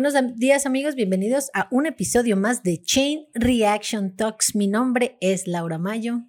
[0.00, 4.56] Buenos días amigos, bienvenidos a un episodio más de Chain Reaction Talks.
[4.56, 6.20] Mi nombre es Laura Mayo.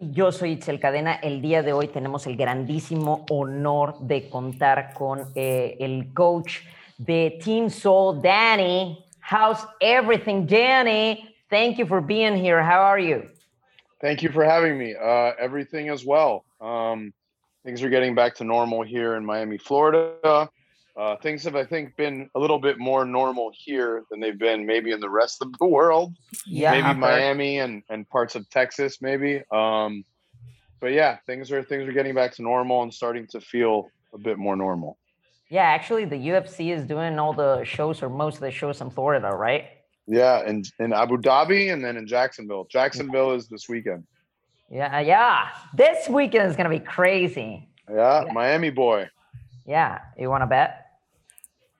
[0.00, 1.14] Yo soy Itzel Cadena.
[1.14, 6.62] El día de hoy tenemos el grandísimo honor de contar con eh, el coach
[6.96, 8.98] de Team Soul, Danny.
[9.30, 11.36] How's everything, Danny?
[11.48, 12.60] Thank you for being here.
[12.60, 13.28] How are you?
[14.00, 14.96] Thank you for having me.
[14.96, 16.44] Uh, everything as well.
[16.60, 17.14] Um,
[17.64, 20.50] things are getting back to normal here in Miami, Florida.
[20.98, 24.66] Uh, things have, I think, been a little bit more normal here than they've been
[24.66, 26.12] maybe in the rest of the world.
[26.44, 29.40] Yeah, maybe Miami and, and parts of Texas, maybe.
[29.52, 30.04] Um,
[30.80, 34.18] but yeah, things are things are getting back to normal and starting to feel a
[34.18, 34.98] bit more normal.
[35.48, 38.90] Yeah, actually, the UFC is doing all the shows or most of the shows in
[38.90, 39.66] Florida, right?
[40.08, 42.66] Yeah, and in Abu Dhabi and then in Jacksonville.
[42.68, 44.04] Jacksonville is this weekend.
[44.68, 45.50] Yeah, yeah.
[45.74, 47.68] This weekend is gonna be crazy.
[47.88, 48.32] Yeah, yeah.
[48.32, 49.08] Miami boy.
[49.64, 50.86] Yeah, you want to bet?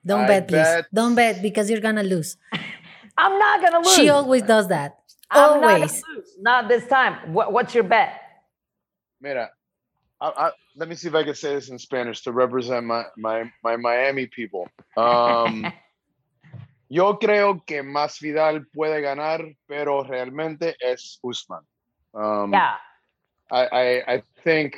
[0.05, 0.63] Don't I bet, please.
[0.63, 0.85] Bet.
[0.93, 2.37] Don't bet because you're gonna lose.
[3.17, 3.95] I'm not gonna lose.
[3.95, 4.99] She always does that.
[5.29, 6.01] I'm always.
[6.39, 7.33] Not, not, this time.
[7.33, 8.21] What, what's your bet?
[9.21, 9.49] Mira,
[10.21, 13.05] I, I, let me see if I can say this in Spanish to represent my
[13.17, 14.67] my, my Miami people.
[14.97, 15.71] Um,
[16.89, 21.61] yo creo que Masvidal puede ganar, pero realmente es Usman.
[22.13, 22.75] Um, yeah.
[23.51, 24.75] I, I I think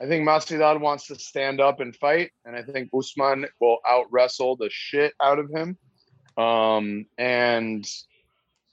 [0.00, 4.06] I think Masvidal wants to stand up and fight, and I think Usman will out
[4.10, 5.76] wrestle the shit out of him.
[6.42, 7.86] Um, and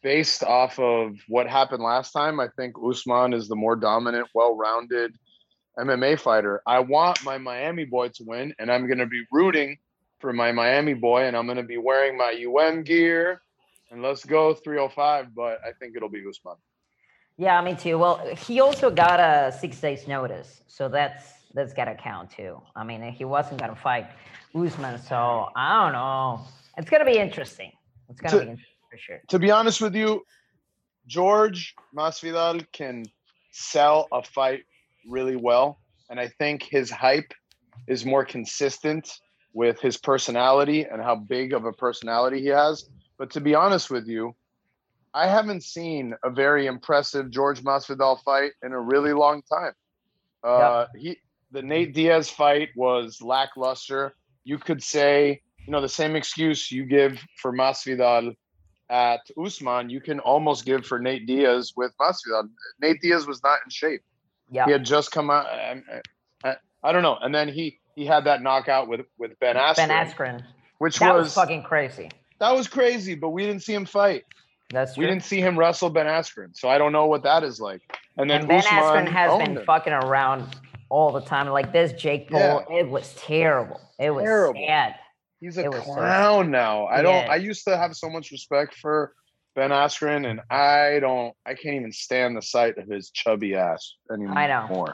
[0.02, 5.16] based off of what happened last time, I think Usman is the more dominant, well-rounded
[5.78, 6.62] MMA fighter.
[6.66, 9.78] I want my Miami boy to win, and I'm going to be rooting
[10.20, 13.42] for my Miami boy, and I'm going to be wearing my UM gear.
[13.92, 16.56] And let's go 305, but I think it'll be Usman.
[17.38, 18.00] Yeah, me too.
[18.00, 22.62] Well, he also got a six days notice, so that's that's gotta count too.
[22.76, 24.08] I mean, he wasn't gonna fight
[24.56, 26.42] Usman, so I don't know.
[26.78, 27.72] It's gonna be interesting.
[28.10, 29.22] It's gonna to, be interesting for sure.
[29.30, 30.24] To be honest with you,
[31.06, 33.06] George Masvidal can
[33.52, 34.64] sell a fight
[35.08, 37.34] really well, and I think his hype
[37.88, 39.20] is more consistent
[39.54, 42.90] with his personality and how big of a personality he has.
[43.18, 44.36] But to be honest with you,
[45.18, 49.74] I haven't seen a very impressive George Masvidal fight in a really long time.
[50.44, 51.02] Uh, yep.
[51.02, 51.18] He
[51.52, 54.14] the Nate Diaz fight was lackluster.
[54.44, 58.36] You could say, you know, the same excuse you give for Masvidal
[58.90, 62.50] at Usman, you can almost give for Nate Diaz with Masvidal.
[62.80, 64.02] Nate Diaz was not in shape.
[64.52, 65.48] Yeah, he had just come out.
[65.48, 65.82] I,
[66.44, 69.76] I, I, don't know, and then he he had that knockout with with Ben Askren.
[69.76, 70.44] Ben Askren,
[70.78, 72.12] which that was, was fucking crazy.
[72.40, 74.24] That was crazy, but we didn't see him fight.
[74.72, 75.04] That's true.
[75.04, 77.82] We didn't see him wrestle Ben Askren, so I don't know what that is like.
[78.18, 79.66] And then and Ben Usman Askren has been him.
[79.66, 80.56] fucking around
[80.90, 81.48] all the time.
[81.48, 82.78] Like this Jake Paul, yeah.
[82.78, 83.80] it was terrible.
[84.00, 84.62] It was terrible.
[84.68, 84.96] sad.
[85.40, 86.88] He's a clown so now.
[86.88, 87.26] I don't.
[87.26, 87.32] Yeah.
[87.32, 89.14] I used to have so much respect for
[89.56, 91.34] Ben Askren, and I don't.
[91.46, 94.38] I can't even stand the sight of his chubby ass anymore.
[94.38, 94.88] I know.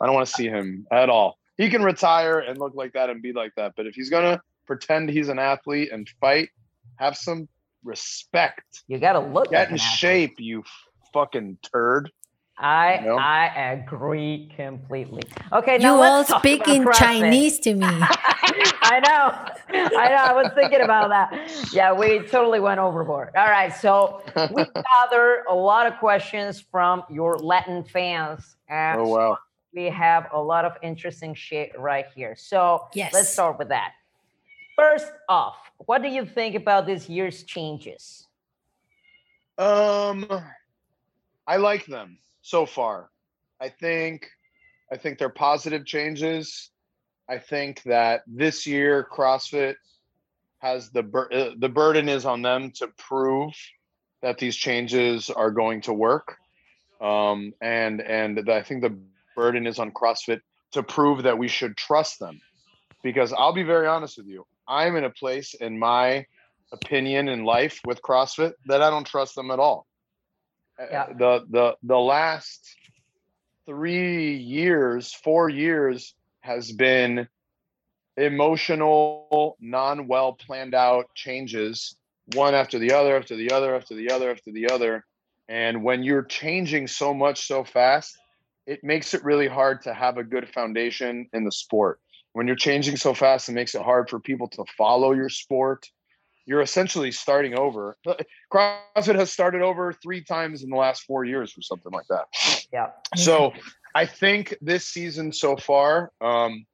[0.00, 1.38] I don't want to see him at all.
[1.56, 4.40] He can retire and look like that and be like that, but if he's gonna
[4.66, 6.50] pretend he's an athlete and fight,
[6.96, 7.48] have some
[7.86, 8.82] respect.
[8.88, 9.50] You got to look.
[9.50, 10.64] Get like in shape, you
[11.12, 12.10] fucking turd.
[12.58, 13.16] I you know?
[13.16, 15.22] I agree completely.
[15.52, 17.86] Okay, you all speak in Chinese to me.
[17.86, 20.14] I know, I know.
[20.14, 21.72] I was thinking about that.
[21.72, 23.30] Yeah, we totally went overboard.
[23.36, 24.22] All right, so
[24.54, 24.64] we
[25.00, 28.56] gathered a lot of questions from your Latin fans.
[28.68, 29.38] And oh wow!
[29.74, 32.34] We have a lot of interesting shit right here.
[32.38, 33.12] So yes.
[33.12, 33.92] let's start with that.
[34.76, 35.56] First off,
[35.86, 38.26] what do you think about this year's changes?
[39.56, 40.26] Um,
[41.46, 43.10] I like them so far.
[43.58, 44.28] I think,
[44.92, 46.70] I think they're positive changes.
[47.28, 49.76] I think that this year CrossFit
[50.58, 53.52] has the bur- uh, the burden is on them to prove
[54.22, 56.36] that these changes are going to work,
[57.00, 58.96] um, and and I think the
[59.34, 60.40] burden is on CrossFit
[60.72, 62.40] to prove that we should trust them,
[63.02, 66.26] because I'll be very honest with you, I'm in a place in my
[66.72, 69.86] opinion in life with CrossFit that I don't trust them at all.
[70.78, 71.06] Uh, yeah.
[71.06, 72.74] The the the last
[73.66, 77.28] three years, four years has been
[78.16, 81.96] emotional, non well planned out changes,
[82.34, 85.04] one after the other, after the other, after the other, after the other.
[85.48, 88.16] And when you're changing so much so fast,
[88.66, 92.00] it makes it really hard to have a good foundation in the sport
[92.36, 95.88] when you're changing so fast, it makes it hard for people to follow your sport.
[96.44, 97.96] You're essentially starting over.
[98.52, 102.26] CrossFit has started over three times in the last four years or something like that.
[102.70, 102.88] Yeah.
[103.14, 103.54] So
[103.94, 106.66] I think this season so far, um,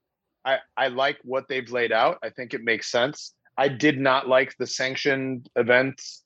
[0.45, 2.19] I, I like what they've laid out.
[2.25, 3.33] I think it makes sense.
[3.57, 6.25] I did not like the sanctioned events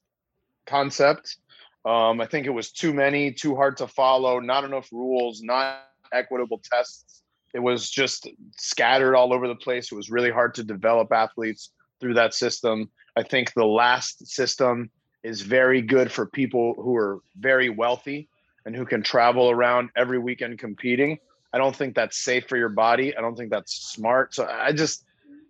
[0.65, 1.37] concept.
[1.85, 5.83] Um, I think it was too many, too hard to follow, not enough rules, not
[6.11, 7.23] equitable tests.
[7.55, 9.91] It was just scattered all over the place.
[9.91, 11.71] It was really hard to develop athletes
[12.01, 12.91] through that system.
[13.17, 14.91] I think the last system
[15.23, 18.29] is very good for people who are very wealthy
[18.67, 21.19] and who can travel around every weekend competing.
[21.53, 23.17] I don't think that's safe for your body.
[23.17, 24.35] I don't think that's smart.
[24.35, 25.05] So I just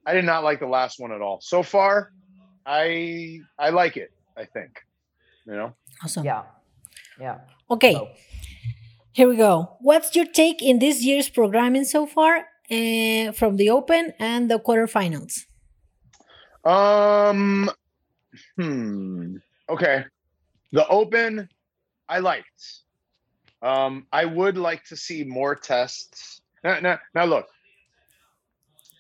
[0.07, 1.41] I did not like the last one at all.
[1.41, 2.13] So far,
[2.65, 4.85] I I like it, I think.
[5.47, 5.75] You know?
[6.05, 6.25] Awesome.
[6.25, 6.43] Yeah.
[7.21, 7.39] Yeah.
[7.71, 7.95] Okay.
[7.95, 8.09] So-
[9.17, 9.79] Here we go.
[9.81, 14.59] What's your take in this year's programming so far uh, from the Open and the
[14.59, 15.47] quarterfinals?
[16.63, 17.71] Um
[18.57, 19.37] hmm.
[19.71, 20.05] Okay.
[20.73, 21.49] The open
[22.07, 22.63] I liked.
[23.63, 26.43] Um I would like to see more tests.
[26.63, 27.47] Now, now, now look.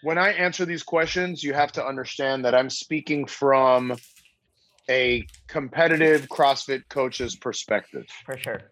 [0.02, 3.94] When I answer these questions, you have to understand that I'm speaking from
[4.88, 8.06] a competitive CrossFit coach's perspective.
[8.24, 8.62] For sure.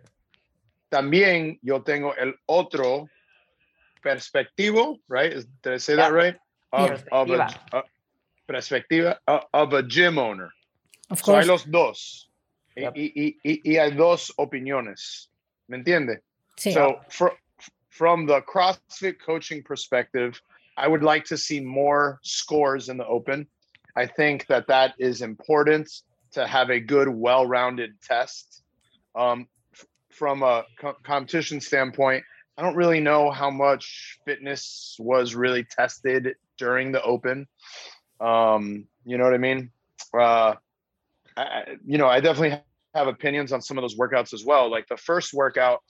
[0.94, 3.08] También yo tengo el otro
[4.00, 5.32] perspectivo, right?
[5.32, 6.36] Is- Did I say that right?
[6.72, 7.58] Of, of a, Perspectiva.
[7.72, 7.82] a-
[8.48, 9.18] perspectiva
[9.52, 10.52] of a gym owner.
[11.10, 12.28] Of So hay los dos.
[12.76, 12.92] Y- Yep.
[12.96, 15.28] Y, y, y, y hay dos opiniones.
[15.68, 16.18] ¿Me entiende?
[16.58, 16.72] Sí.
[16.72, 17.36] So fr-
[17.90, 20.40] from the CrossFit coaching perspective,
[20.76, 23.46] I would like to see more scores in the open.
[23.96, 25.88] I think that that is important
[26.32, 28.62] to have a good, well-rounded test.
[29.14, 29.53] Um, f-
[30.14, 32.24] from a co- competition standpoint,
[32.56, 37.46] I don't really know how much fitness was really tested during the open.
[38.20, 39.70] Um, you know what I mean?
[40.16, 40.54] Uh,
[41.36, 42.60] I, you know, I definitely
[42.94, 44.70] have opinions on some of those workouts as well.
[44.70, 45.82] Like the first workout,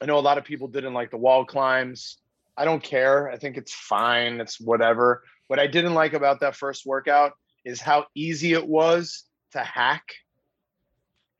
[0.00, 2.18] I know a lot of people didn't like the wall climbs.
[2.56, 3.30] I don't care.
[3.30, 4.40] I think it's fine.
[4.40, 5.22] It's whatever.
[5.48, 7.32] What I didn't like about that first workout
[7.64, 10.04] is how easy it was to hack.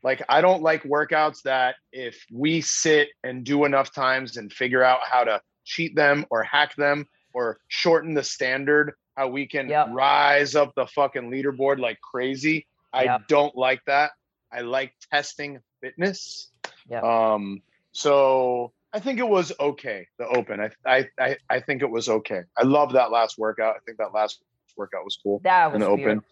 [0.03, 4.83] Like, I don't like workouts that if we sit and do enough times and figure
[4.83, 9.69] out how to cheat them or hack them or shorten the standard, how we can
[9.69, 9.89] Yep.
[9.91, 12.67] rise up the fucking leaderboard like crazy.
[12.93, 13.29] I Yep.
[13.29, 14.13] don't like that.
[14.53, 16.51] I like testing fitness.
[16.89, 17.03] Yep.
[17.03, 17.63] Um,
[17.93, 20.07] so I think it was okay.
[20.19, 22.43] The open, I, I, I, I think it was okay.
[22.57, 23.77] I love that last workout.
[23.77, 24.43] I think that last
[24.77, 26.23] workout was cool That was in the open.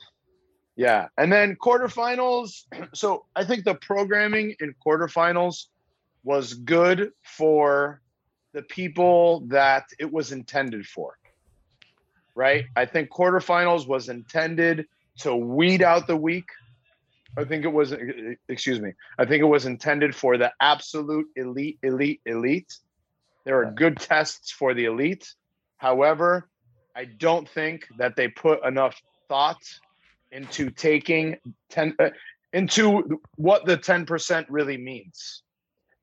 [0.76, 2.64] Yeah, and then quarterfinals.
[2.94, 5.66] So I think the programming in quarterfinals
[6.22, 8.00] was good for
[8.52, 11.18] the people that it was intended for.
[12.34, 12.66] Right?
[12.76, 14.86] I think quarterfinals was intended
[15.20, 16.48] to weed out the weak.
[17.38, 17.94] I think it was
[18.48, 18.92] excuse me.
[19.18, 22.78] I think it was intended for the absolute elite elite elite.
[23.44, 25.34] There are good tests for the elite.
[25.76, 26.48] However,
[26.94, 29.62] I don't think that they put enough thought
[30.32, 31.36] into taking
[31.70, 32.10] 10 uh,
[32.52, 35.42] into what the 10% really means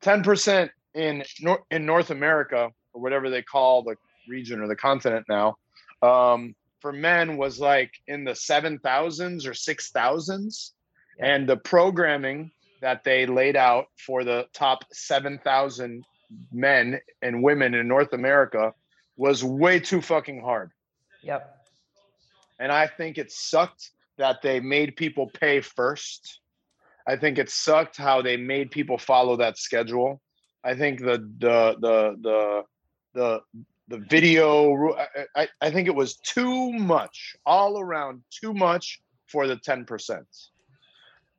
[0.03, 3.95] 10% in Nor- in north america or whatever they call the
[4.27, 5.55] region or the continent now
[6.01, 10.71] um, for men was like in the 7000s or 6000s
[11.17, 11.25] Yeah.
[11.35, 16.03] and the programming that they laid out for the top 7000
[16.51, 18.73] men and women in north america
[19.17, 20.71] was way too fucking hard
[21.23, 21.41] Yep.
[22.59, 26.39] and I think it sucked that they made people pay first.
[27.07, 30.21] I think it sucked how they made people follow that schedule.
[30.63, 32.63] I think the the the the
[33.13, 33.41] the
[33.89, 34.93] the video
[35.35, 40.23] I, I, think it was too much all around too much for the 10%.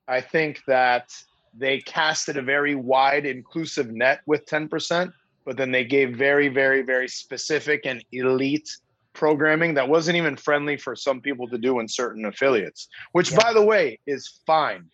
[0.06, 1.10] I think that
[1.56, 5.10] they casted a very wide inclusive net with 10%,
[5.46, 8.68] but then they gave very very very specific and elite
[9.14, 13.38] programming that wasn't even friendly for some people to do in certain affiliates, which Yeah.
[13.42, 14.90] by the way is fine.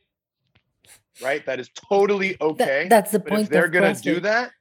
[1.22, 1.44] Right?
[1.46, 2.86] That is totally That- okay.
[2.88, 4.02] that's the point if they're of gonna CrossFit.
[4.02, 4.52] do that,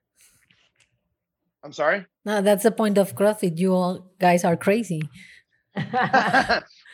[1.64, 2.06] I'm sorry.
[2.26, 3.58] No, that's the point of CrossFit.
[3.58, 5.02] You all guys are crazy.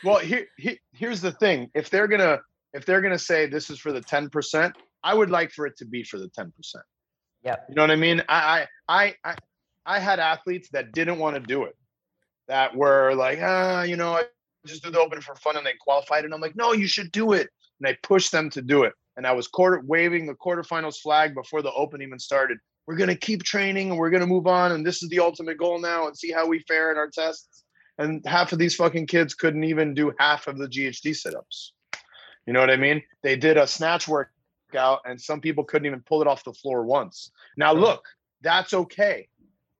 [0.04, 1.70] well, here, here here's the thing.
[1.74, 2.40] If they're gonna
[2.74, 5.84] if they're gonna say this is for the 10%, I would like for it to
[5.84, 6.50] be for the 10%.
[7.42, 7.56] Yeah.
[7.68, 8.22] You know what I mean?
[8.28, 9.34] I I I I,
[9.86, 11.76] I had athletes that didn't want to do it,
[12.48, 14.24] that were like, ah, you know, I
[14.66, 17.12] just do the open for fun, and they qualified, and I'm like, no, you should
[17.12, 17.48] do it,
[17.80, 21.34] and I pushed them to do it, and I was quarter waving the quarterfinals flag
[21.34, 22.58] before the open even started.
[22.86, 25.80] We're gonna keep training, and we're gonna move on, and this is the ultimate goal
[25.80, 27.64] now, and see how we fare in our tests.
[27.98, 31.72] And half of these fucking kids couldn't even do half of the GHD sit-ups.
[32.46, 33.02] You know what I mean?
[33.22, 36.84] They did a snatch workout, and some people couldn't even pull it off the floor
[36.84, 37.30] once.
[37.56, 38.04] Now, look,
[38.42, 39.28] that's okay.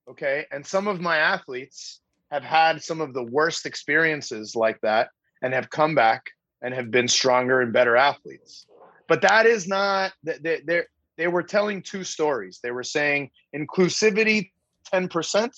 [0.08, 0.46] Okay.
[0.50, 2.00] And some of my athletes
[2.37, 5.09] have had some of the worst experiences like that.
[5.43, 6.23] and have come back
[6.62, 8.66] and have been stronger and better athletes.
[9.07, 10.83] But that is not they they
[11.19, 12.59] they were telling two stories.
[12.62, 14.50] They were saying inclusivity
[14.93, 15.50] 10%,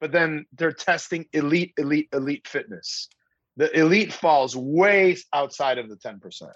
[0.00, 3.08] but then they're testing elite, elite, elite fitness.
[3.56, 6.52] The elite falls way outside of the 10%.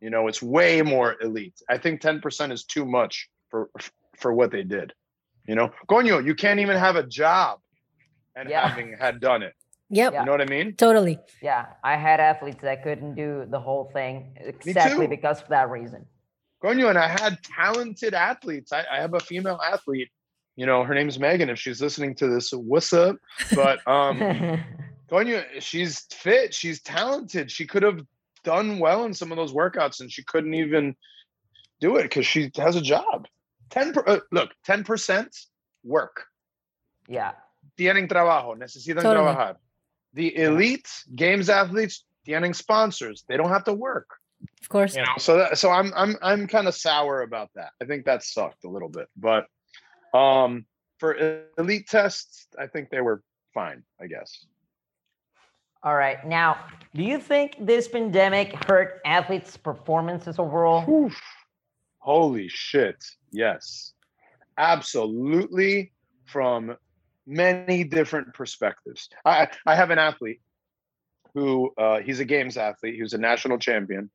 [0.00, 1.60] You know, it's way more elite.
[1.68, 3.70] I think 10% is too much for
[4.16, 4.94] for what they did.
[5.46, 7.60] You know, Coño, you can't even have a job
[8.38, 8.68] and yeah.
[8.68, 9.54] having had done it.
[9.90, 10.12] Yep.
[10.12, 10.74] You know what I mean?
[10.74, 11.18] Totally.
[11.42, 11.66] Yeah.
[11.82, 16.04] I had athletes that couldn't do the whole thing exactly because of that reason.
[16.62, 18.72] Coño, and I had talented athletes.
[18.72, 20.08] I, I have a female athlete,
[20.56, 21.48] you know, her name's Megan.
[21.48, 23.16] If she's listening to this, what's up?
[23.54, 24.18] But um
[25.10, 27.50] Coño, she's fit, she's talented.
[27.50, 28.00] She could have
[28.44, 30.94] done well in some of those workouts and she couldn't even
[31.80, 33.26] do it because she has a job.
[33.70, 35.28] 10 per, uh, look, 10%
[35.84, 36.24] work.
[37.08, 37.32] Yeah.
[37.78, 39.34] Tienen trabajo, necesitan totally.
[39.34, 39.56] trabajar.
[40.14, 43.24] The elite games athletes tienen sponsors.
[43.28, 44.08] They don't have to work.
[44.60, 44.96] Of course.
[44.96, 47.70] You know, so that, so I'm I'm I'm kind of sour about that.
[47.80, 49.46] I think that sucked a little bit, but
[50.14, 50.66] um
[50.98, 51.16] for
[51.56, 53.22] elite tests, I think they were
[53.54, 54.46] fine, I guess.
[55.84, 56.24] All right.
[56.26, 56.58] Now,
[56.92, 60.88] do you think this pandemic hurt athletes' performances overall?
[60.90, 61.20] Oof.
[61.98, 63.04] Holy shit.
[63.30, 63.92] Yes.
[64.56, 65.92] Absolutely
[66.26, 66.76] from
[67.28, 69.08] many different perspectives.
[69.24, 70.40] I, I have an athlete
[71.34, 72.94] who uh, he's a games athlete.
[72.94, 74.10] He was a national champion.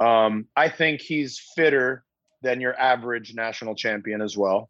[0.00, 2.04] Um, I think he's fitter
[2.42, 4.68] than your average national champion as well.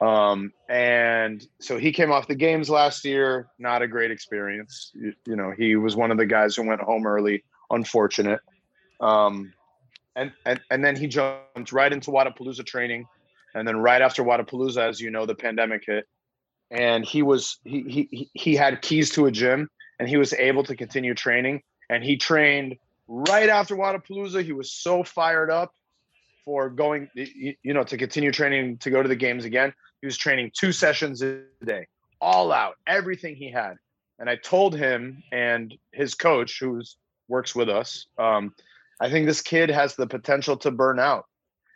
[0.00, 3.48] Um, and so he came off the games last year.
[3.58, 4.90] Not a great experience.
[4.94, 7.44] You, you know, he was one of the guys who went home early.
[7.70, 8.40] Unfortunate.
[9.00, 9.52] Um,
[10.14, 13.06] and, and and then he jumped right into Wodapalooza training,
[13.54, 16.06] and then right after Wodapalooza, as you know, the pandemic hit,
[16.72, 20.64] and he was he he he had keys to a gym, and he was able
[20.64, 22.76] to continue training, and he trained
[23.06, 24.42] right after Wodapalooza.
[24.42, 25.72] He was so fired up
[26.44, 29.72] for going, you know, to continue training to go to the games again.
[30.00, 31.86] He was training two sessions a day,
[32.20, 33.74] all out, everything he had.
[34.18, 36.82] And I told him and his coach, who
[37.28, 38.54] works with us, um,
[39.00, 41.26] I think this kid has the potential to burn out.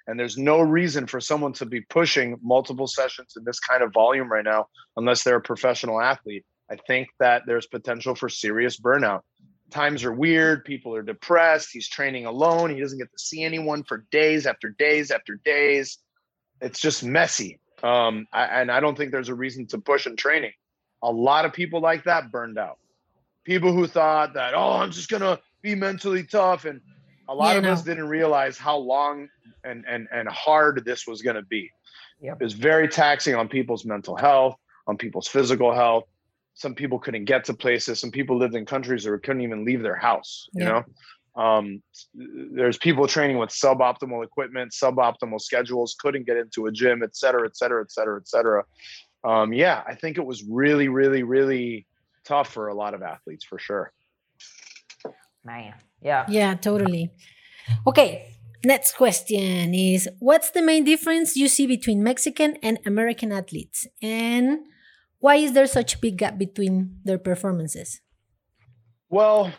[0.07, 3.93] And there's no reason for someone to be pushing multiple sessions in this kind of
[3.93, 6.45] volume right now, unless they're a professional athlete.
[6.71, 9.23] I think that there's potential for serious burnout.
[9.71, 10.65] Times are weird.
[10.65, 11.71] People are depressed.
[11.73, 12.71] He's training alone.
[12.71, 15.99] He doesn't get to see anyone for days after days after days.
[16.61, 17.59] It's just messy.
[17.83, 20.53] Um, I, and I don't think there's a reason to push in training.
[21.03, 22.79] A lot of people like that burned out.
[23.45, 26.81] People who thought that, oh, I'm just gonna be mentally tough and
[27.29, 27.73] a lot yeah, of no.
[27.73, 29.29] us didn't realize how long
[29.67, 31.71] and and and hard this was going to be.
[32.21, 32.39] Yep.
[32.41, 34.57] It was very taxing on people's mental health,
[34.87, 36.05] on people's physical health.
[36.55, 38.01] Some people couldn't get to places.
[38.01, 40.49] Some people lived in countries that couldn't even leave their house.
[40.55, 40.85] You know,
[41.37, 41.83] um,
[42.15, 47.47] there's people training with suboptimal equipment, suboptimal schedules, couldn't get into a gym, et cetera,
[47.47, 48.65] et cetera, et cetera, et cetera.
[49.23, 51.87] Um, yeah, I think it was really, really, really
[52.25, 53.93] tough for a lot of athletes for sure.
[55.45, 56.25] Man, yeah.
[56.29, 57.11] Yeah, totally.
[57.87, 58.33] Okay,
[58.67, 63.87] next question is What's the main difference you see between Mexican and American athletes?
[64.03, 64.67] And
[65.19, 68.01] why is there such a big gap between their performances?
[69.09, 69.53] Well,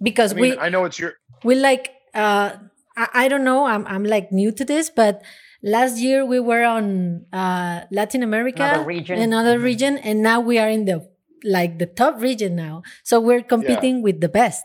[0.00, 2.52] because I mean, we I know it's your we like uh
[2.96, 5.22] I, I don't know I'm I'm like new to this but
[5.62, 10.58] last year we were on uh Latin America another region another region and now we
[10.58, 11.08] are in the
[11.46, 12.82] like the top region now.
[13.04, 14.02] So we're competing yeah.
[14.02, 14.64] with the best.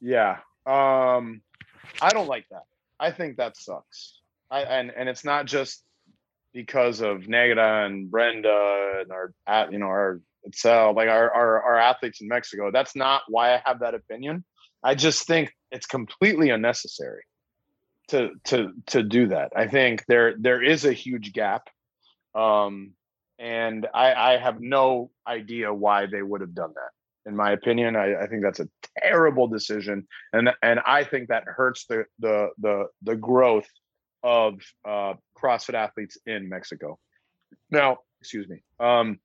[0.00, 0.38] Yeah.
[0.66, 1.42] Um
[2.00, 2.64] I don't like that.
[2.98, 4.18] I think that sucks.
[4.50, 5.82] I and and it's not just
[6.52, 11.62] because of Negra and Brenda and our at you know our itself like our, our
[11.62, 12.70] our athletes in Mexico.
[12.70, 14.44] That's not why I have that opinion.
[14.82, 17.22] I just think it's completely unnecessary
[18.08, 19.52] to to to do that.
[19.56, 21.68] I think there there is a huge gap.
[22.34, 22.92] Um
[23.38, 26.90] and I, I have no idea why they would have done that.
[27.24, 28.68] In my opinion, I, I think that's a
[29.00, 33.68] terrible decision, and and I think that hurts the the the the growth
[34.22, 36.98] of uh, CrossFit athletes in Mexico.
[37.70, 38.62] Now, excuse me.
[38.80, 39.20] Um,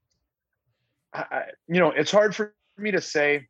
[1.13, 3.47] I, you know, it's hard for me to say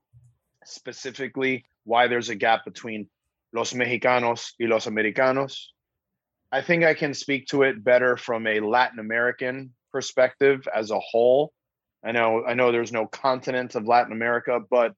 [0.64, 3.08] specifically why there's a gap between
[3.54, 5.74] los mexicanos y los americanos.
[6.52, 11.00] I think I can speak to it better from a Latin American perspective as a
[11.00, 11.52] whole.
[12.08, 14.94] I know I know there's no continent of Latin America, but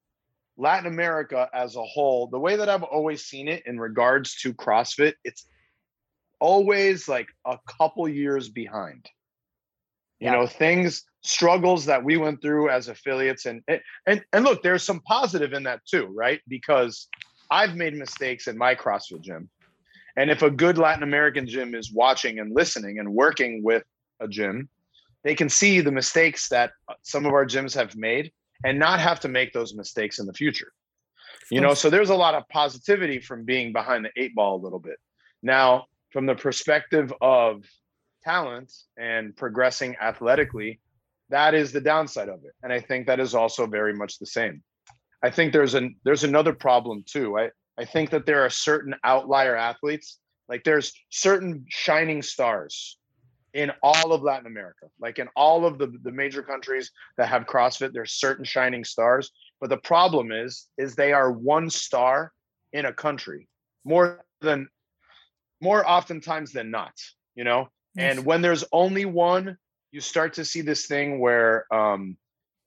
[0.56, 4.54] Latin America as a whole, the way that I've always seen it in regards to
[4.54, 5.46] CrossFit, it's
[6.38, 9.08] always like a couple years behind.
[10.20, 10.32] You yeah.
[10.32, 13.62] know, things struggles that we went through as affiliates and
[14.06, 17.08] and and look there's some positive in that too right because
[17.50, 19.50] i've made mistakes in my crossfit gym
[20.16, 23.82] and if a good latin american gym is watching and listening and working with
[24.20, 24.66] a gym
[25.24, 26.72] they can see the mistakes that
[27.02, 28.32] some of our gyms have made
[28.64, 30.72] and not have to make those mistakes in the future.
[31.50, 34.62] You know so there's a lot of positivity from being behind the eight ball a
[34.62, 34.98] little bit.
[35.42, 37.64] Now from the perspective of
[38.22, 40.80] talent and progressing athletically
[41.30, 42.52] that is the downside of it.
[42.62, 44.62] And i think that is also very much the same.
[45.22, 47.38] I think there's an there's another problem too.
[47.38, 52.98] I i think that there are certain outlier athletes like there's certain shining stars
[53.54, 57.46] in all of latin america like in all of the the major countries that have
[57.46, 59.30] crossfit there's certain shining stars
[59.60, 62.32] but the problem is is they are one star
[62.72, 63.48] in a country
[63.84, 64.68] more than
[65.60, 66.92] more oftentimes than not
[67.34, 68.16] you know yes.
[68.16, 69.56] and when there's only one
[69.92, 72.16] you start to see this thing where um,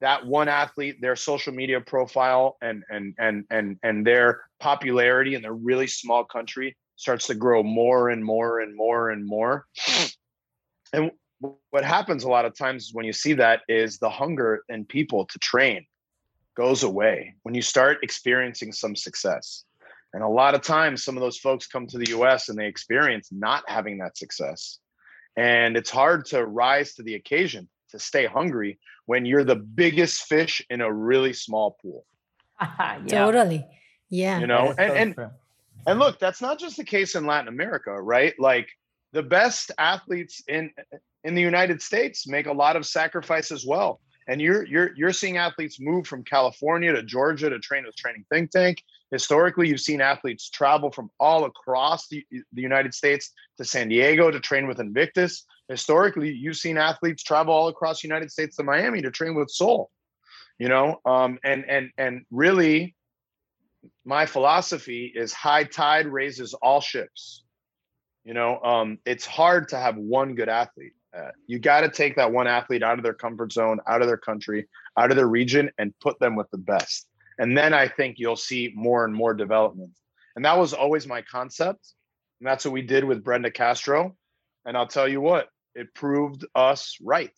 [0.03, 5.41] that one athlete, their social media profile and and and and and their popularity in
[5.41, 9.65] their really small country starts to grow more and more and more and more.
[10.93, 11.11] And
[11.71, 15.25] what happens a lot of times when you see that is the hunger in people
[15.25, 15.85] to train
[16.55, 19.65] goes away when you start experiencing some success.
[20.13, 22.67] And a lot of times, some of those folks come to the US and they
[22.67, 24.77] experience not having that success.
[25.35, 30.23] And it's hard to rise to the occasion to stay hungry when you're the biggest
[30.23, 32.05] fish in a really small pool.
[32.61, 32.99] yeah.
[33.07, 33.65] Totally.
[34.09, 34.39] Yeah.
[34.39, 35.29] You know, and, and
[35.87, 38.33] and look, that's not just the case in Latin America, right?
[38.39, 38.69] Like
[39.13, 40.71] the best athletes in
[41.23, 44.01] in the United States make a lot of sacrifice as well.
[44.27, 48.25] And you're you're you're seeing athletes move from California to Georgia to train with Training
[48.31, 48.83] Think Tank.
[49.11, 54.31] Historically you've seen athletes travel from all across the, the united states to san diego
[54.31, 55.45] to train with invictus.
[55.69, 59.49] Historically you've seen athletes travel all across the united states to miami to train with
[59.49, 59.91] soul
[60.57, 62.95] you know um, and and and really
[64.05, 67.43] my philosophy is high tide raises all ships
[68.23, 72.15] you know um, it's hard to have one good athlete uh, you got to take
[72.15, 75.27] that one athlete out of their comfort zone out of their country out of their
[75.27, 77.07] region and put them with the best
[77.37, 79.91] and then I think you'll see more and more development.
[80.35, 81.93] And that was always my concept.
[82.39, 84.15] And that's what we did with Brenda Castro.
[84.65, 87.31] And I'll tell you what, it proved us right.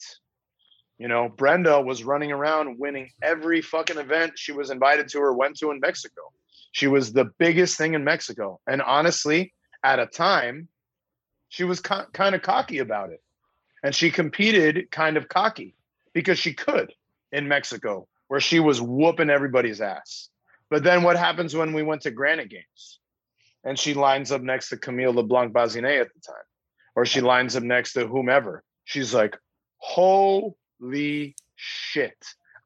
[0.98, 5.34] You know, Brenda was running around winning every fucking event she was invited to or
[5.34, 6.22] went to in Mexico.
[6.72, 8.60] She was the biggest thing in Mexico.
[8.68, 10.70] And honestly, at a time,
[11.56, 13.24] she was co- kind of cocky about it.
[13.82, 15.74] And she competed kind of cocky
[16.14, 16.92] because she could
[17.32, 20.30] in Mexico where she was whooping everybody's ass.
[20.70, 23.00] But then what happens when we went to Granite Games
[23.64, 26.44] and she lines up next to Camille LeBlanc Bazinet at the time,
[26.94, 28.62] or she lines up next to whomever?
[28.84, 29.38] She's like,
[29.78, 32.18] holy shit.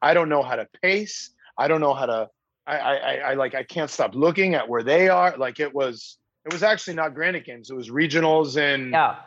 [0.02, 1.30] I don't know how to pace.
[1.56, 2.30] I don't know how to,
[2.66, 5.38] I, I, I like, I can't stop looking at where they are.
[5.38, 7.70] Like it was, it was actually not Granite Games.
[7.70, 9.18] It was regionals in yeah.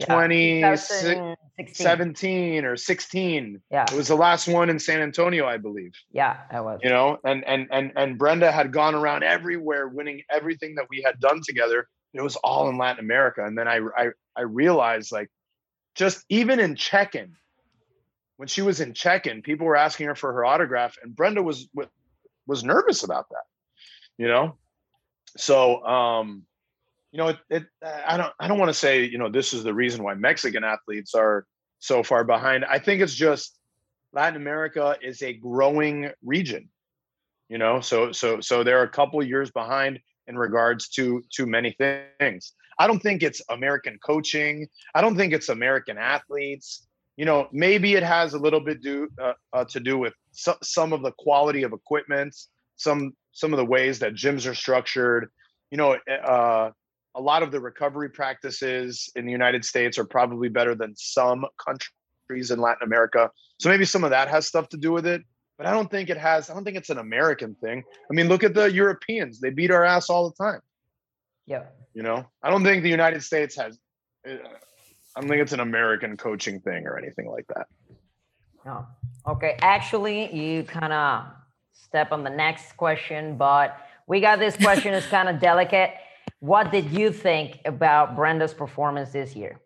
[0.00, 3.62] 2017 or 16.
[3.70, 3.84] Yeah.
[3.84, 5.92] It was the last one in San Antonio, I believe.
[6.12, 6.80] Yeah, I was.
[6.82, 11.02] You know, and and and and Brenda had gone around everywhere winning everything that we
[11.04, 11.88] had done together.
[12.14, 13.44] It was all in Latin America.
[13.44, 15.30] And then I I I realized like
[15.94, 17.36] just even in check-in,
[18.36, 21.68] when she was in check-in, people were asking her for her autograph, and Brenda was
[22.46, 23.44] was nervous about that.
[24.16, 24.56] You know?
[25.36, 26.44] So um
[27.12, 29.62] you know, it, it I don't I don't want to say, you know, this is
[29.62, 31.46] the reason why Mexican athletes are
[31.78, 32.64] so far behind.
[32.64, 33.58] I think it's just
[34.12, 36.68] Latin America is a growing region.
[37.48, 41.72] You know, so so so they're a couple years behind in regards to to many
[41.72, 42.54] things.
[42.78, 44.66] I don't think it's American coaching.
[44.94, 46.86] I don't think it's American athletes.
[47.18, 50.56] You know, maybe it has a little bit do uh, uh, to do with so,
[50.62, 52.34] some of the quality of equipment,
[52.76, 55.28] some some of the ways that gyms are structured.
[55.70, 56.70] You know, eh, uh,
[57.14, 61.44] a lot of the recovery practices in the United States are probably better than some
[61.64, 63.30] countries in Latin America.
[63.60, 65.22] So maybe some of that has stuff to do with it.
[65.58, 67.84] But I don't think it has, I don't think it's an American thing.
[68.10, 69.38] I mean, look at the Europeans.
[69.38, 70.60] They beat our ass all the time.
[71.46, 71.64] Yeah.
[71.94, 73.78] You know, I don't think the United States has,
[74.26, 74.32] uh,
[75.14, 77.66] I don't think it's an American coaching thing or anything like that.
[78.64, 78.86] No.
[79.28, 79.56] Okay.
[79.60, 81.26] Actually, you kind of
[81.72, 85.90] step on the next question, but we got this question is kind of delicate.
[86.42, 89.60] What did you think about Brenda's performance this year?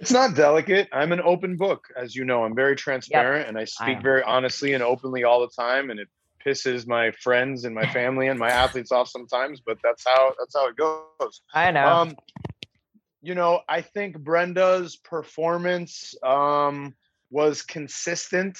[0.00, 0.88] It's not delicate.
[0.92, 2.42] I'm an open book, as you know.
[2.42, 3.48] I'm very transparent yep.
[3.48, 5.90] and I speak I very honestly and openly all the time.
[5.90, 6.08] And it
[6.44, 10.56] pisses my friends and my family and my athletes off sometimes, but that's how that's
[10.56, 11.42] how it goes.
[11.54, 11.86] I know.
[11.86, 12.16] Um,
[13.22, 16.96] you know, I think Brenda's performance um,
[17.30, 18.58] was consistent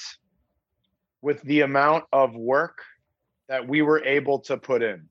[1.21, 2.83] with the amount of work
[3.49, 5.08] that we were able to put in,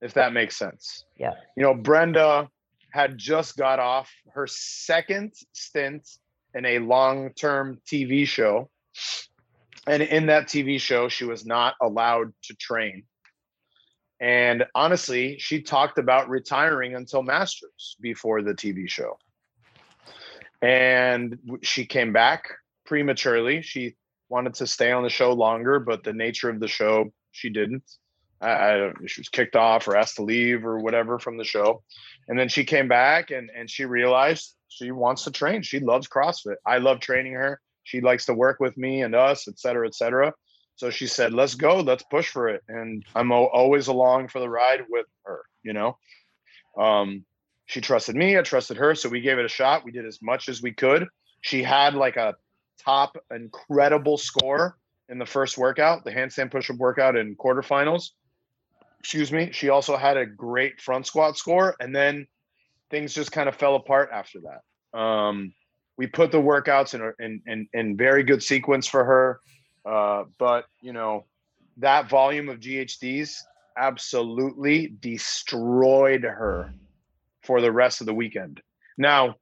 [0.00, 1.04] if that makes sense.
[1.16, 1.34] Yeah.
[1.56, 2.48] You know, Brenda
[2.92, 6.08] had just got off her second stint
[6.54, 8.70] in a long term TV show.
[9.86, 13.04] And in that TV show, she was not allowed to train.
[14.20, 19.16] And honestly, she talked about retiring until Masters before the TV show.
[20.60, 22.48] And she came back
[22.84, 23.62] prematurely.
[23.62, 23.94] She
[24.28, 27.84] wanted to stay on the show longer, but the nature of the show, she didn't.
[28.40, 31.82] I, I, she was kicked off or asked to leave or whatever from the show.
[32.28, 35.62] And then she came back and, and she realized she wants to train.
[35.62, 36.56] She loves CrossFit.
[36.66, 37.60] I love training her.
[37.84, 40.34] She likes to work with me and us, et cetera, et cetera.
[40.76, 42.62] So she said, let's go, let's push for it.
[42.68, 45.96] And I'm always along for the ride with her, you know?
[46.78, 47.24] Um,
[47.66, 48.94] she trusted me, I trusted her.
[48.94, 49.84] So we gave it a shot.
[49.84, 51.08] We did as much as we could.
[51.40, 52.36] She had like a
[52.84, 58.10] top incredible score in the first workout, the handstand push-up workout in quarterfinals.
[59.00, 59.50] Excuse me.
[59.52, 62.26] She also had a great front squat score, and then
[62.90, 64.98] things just kind of fell apart after that.
[64.98, 65.54] Um,
[65.96, 69.40] we put the workouts in, in in in very good sequence for her,
[69.84, 71.26] uh, but you know
[71.78, 73.36] that volume of GHDs
[73.76, 76.74] absolutely destroyed her
[77.42, 78.60] for the rest of the weekend.
[78.96, 79.36] Now,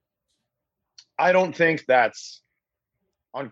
[1.18, 2.42] I don't think that's
[3.32, 3.50] on.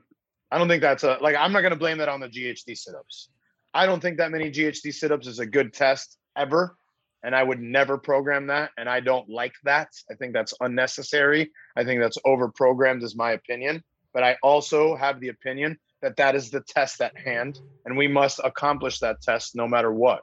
[0.50, 1.36] I don't think that's a like.
[1.36, 3.30] I'm not going to blame that on the GHD sit-ups.
[3.74, 6.76] I don't think that many GHD sit-ups is a good test ever,
[7.24, 8.70] and I would never program that.
[8.78, 9.88] And I don't like that.
[10.10, 11.50] I think that's unnecessary.
[11.76, 13.82] I think that's over-programmed, is my opinion.
[14.12, 18.06] But I also have the opinion that that is the test at hand, and we
[18.06, 20.22] must accomplish that test no matter what.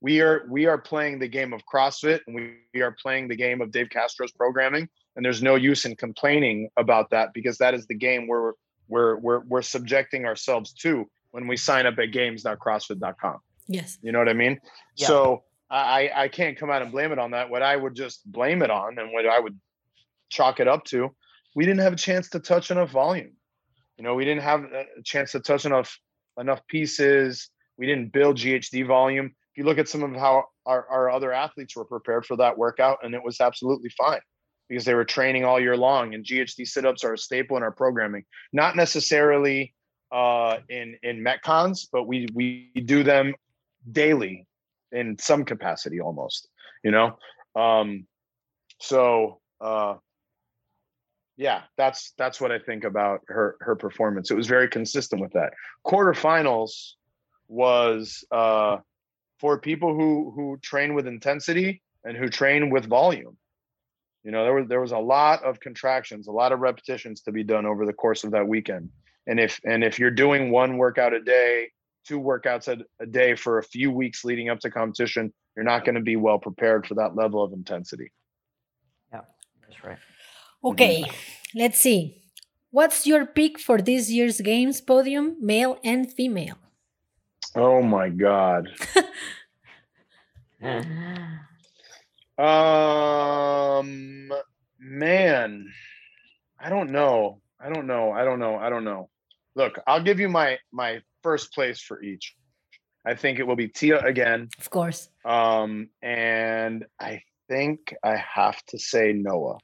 [0.00, 3.36] We are we are playing the game of CrossFit, and we, we are playing the
[3.36, 7.74] game of Dave Castro's programming, and there's no use in complaining about that because that
[7.74, 8.54] is the game where
[8.86, 13.38] we're we're we're subjecting ourselves to when we sign up at games.crossfit.com.
[13.66, 13.98] Yes.
[14.02, 14.58] You know what I mean?
[14.96, 15.06] Yeah.
[15.06, 17.50] So I I can't come out and blame it on that.
[17.50, 19.58] What I would just blame it on and what I would
[20.30, 21.14] chalk it up to,
[21.54, 23.32] we didn't have a chance to touch enough volume.
[23.96, 25.98] You know, we didn't have a chance to touch enough
[26.38, 27.50] enough pieces.
[27.76, 29.26] We didn't build GHD volume.
[29.26, 32.56] If you look at some of how our, our other athletes were prepared for that
[32.56, 34.20] workout, and it was absolutely fine
[34.68, 36.14] because they were training all year long.
[36.14, 39.74] And GHD sit-ups are a staple in our programming, not necessarily
[40.10, 43.34] uh, in in metcons, but we we do them
[43.90, 44.46] daily
[44.92, 46.48] in some capacity almost.
[46.82, 47.18] You know,
[47.54, 48.06] um,
[48.80, 49.96] so uh,
[51.36, 54.30] yeah, that's that's what I think about her her performance.
[54.30, 55.52] It was very consistent with that.
[55.86, 56.94] Quarterfinals
[57.48, 58.78] was uh,
[59.38, 63.36] for people who who train with intensity and who train with volume.
[64.24, 67.32] You know, there was there was a lot of contractions, a lot of repetitions to
[67.32, 68.90] be done over the course of that weekend.
[69.28, 71.68] And if and if you're doing one workout a day,
[72.04, 75.84] two workouts a, a day for a few weeks leading up to competition, you're not
[75.84, 78.10] going to be well prepared for that level of intensity.
[79.12, 79.20] Yeah,
[79.62, 79.98] that's right.
[80.64, 81.04] Okay,
[81.54, 82.24] let's see.
[82.70, 86.56] What's your pick for this year's games podium, male and female?
[87.54, 88.70] Oh my god.
[92.38, 94.32] Um,
[94.78, 95.66] man,
[96.60, 97.40] I don't know.
[97.60, 98.12] I don't know.
[98.12, 98.56] I don't know.
[98.56, 99.10] I don't know.
[99.58, 102.32] Look, I'll give you my my first place for each.
[103.04, 104.48] I think it will be Tia again.
[104.60, 105.08] Of course.
[105.24, 109.58] Um, and I think I have to say Noah.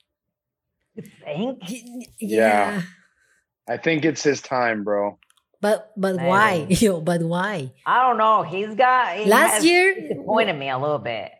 [0.96, 1.62] You think?
[1.70, 2.82] Y- Yeah.
[3.68, 5.18] I think it's his time, bro.
[5.60, 6.66] But but why?
[6.68, 6.74] Maybe.
[6.84, 7.70] Yo, but why?
[7.86, 8.42] I don't know.
[8.42, 11.30] He's got he Last has year- disappointed me a little bit.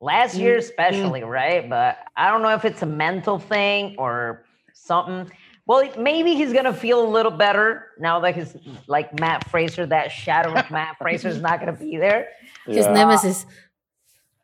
[0.00, 1.68] Last year, especially, right?
[1.68, 5.30] But I don't know if it's a mental thing or something.
[5.66, 9.84] Well, maybe he's gonna feel a little better now that he's like Mat Fraser.
[9.84, 12.28] That shadow of Mat Fraser is not gonna be there.
[12.66, 13.44] His nemesis.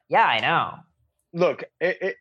[0.08, 0.74] Yeah, I know.
[1.32, 2.16] Look, it, it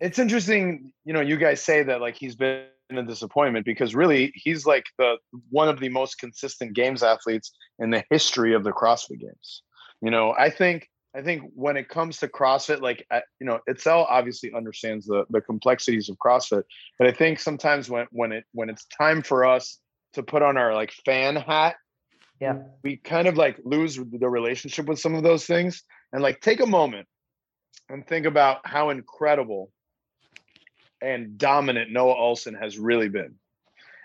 [0.00, 4.32] it's interesting, you know, you guys say that like he's been a disappointment because really
[4.34, 5.16] he's like the
[5.48, 9.62] one of the most consistent games athletes in the history of the CrossFit games.
[10.02, 13.06] You know, I think I think when it comes to CrossFit, like
[13.38, 16.64] you know, Itzel obviously understands the the complexities of CrossFit,
[16.98, 19.78] but I think sometimes when when it when it's time for us
[20.14, 21.76] to put on our like fan hat,
[22.40, 22.58] Yeah.
[22.82, 26.60] we kind of like lose the relationship with some of those things and like take
[26.60, 27.06] a moment
[27.88, 29.70] and think about how incredible
[31.02, 33.34] and dominant Noah Ohlsen has really been.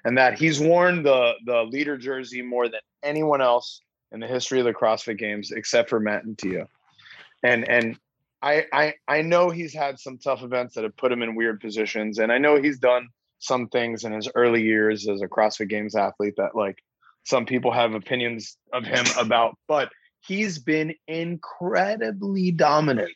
[0.04, 4.60] And that he's worn the the leader jersey more than anyone else in the history
[4.60, 6.68] of the CrossFit games except for Mat and Tia.
[7.44, 7.98] And and
[8.42, 11.60] I I I know he's had some tough events that have put him in weird
[11.60, 15.70] positions and I know he's done some things in his early years as a CrossFit
[15.70, 16.78] Games athlete that like
[17.24, 23.12] some people have opinions of him about, but he's been incredibly dominant,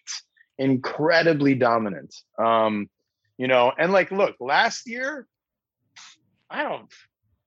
[0.57, 2.13] incredibly dominant.
[2.37, 2.89] Um,
[3.37, 5.27] you know, and like, look, last year,
[6.49, 6.91] I don't,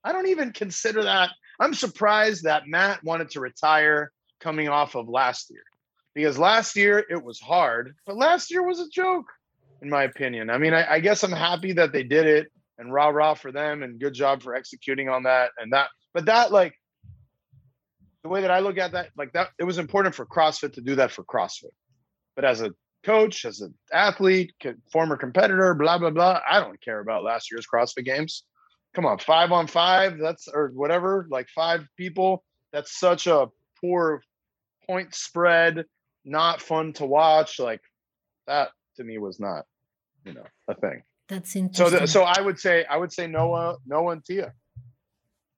[0.03, 1.29] I don't even consider that.
[1.59, 5.63] I'm surprised that Mat wanted to retire coming off of last year
[6.15, 9.27] because last year it was hard, but last year was a joke,
[9.81, 10.49] in my opinion.
[10.49, 12.47] I mean, I, I guess I'm happy that they did it
[12.79, 15.89] and rah rah for them and good job for executing on that and that.
[16.13, 16.73] But that, like,
[18.23, 20.81] the way that I look at that, like that, it was important for CrossFit to
[20.81, 21.73] do that for CrossFit.
[22.35, 22.73] But as a
[23.03, 24.53] coach, as an athlete,
[24.91, 28.43] former competitor, blah blah blah, I don't care about last year's CrossFit Games.
[28.95, 32.43] Come on, five on five, that's or whatever, like five people.
[32.71, 33.47] That's such a
[33.79, 34.21] poor
[34.87, 35.85] point spread,
[36.25, 37.59] not fun to watch.
[37.59, 37.81] Like
[38.47, 39.65] that to me was not,
[40.25, 41.03] you know, a thing.
[41.27, 41.89] That's interesting.
[41.89, 44.53] So, the, so I would say, I would say Noah, Noah and Tia.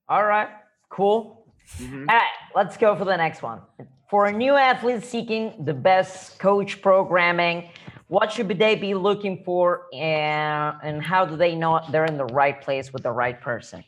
[0.08, 0.48] All right,
[0.88, 1.52] cool.
[1.76, 2.08] Mm-hmm.
[2.08, 3.60] All right, let's go for the next one.
[4.08, 7.68] For a new athlete seeking the best coach programming,
[8.06, 12.24] what should they be looking for, and, and how do they know they're in the
[12.26, 13.84] right place with the right person?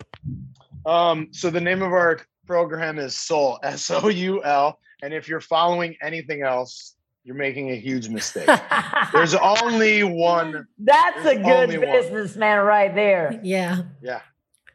[0.84, 5.28] Um, so the name of our program is Soul, S O U L, and if
[5.28, 8.48] you're following anything else, you're making a huge mistake.
[9.12, 10.66] There's only one.
[10.78, 13.38] That's a good businessman right there.
[13.42, 13.82] Yeah.
[14.02, 14.20] Yeah.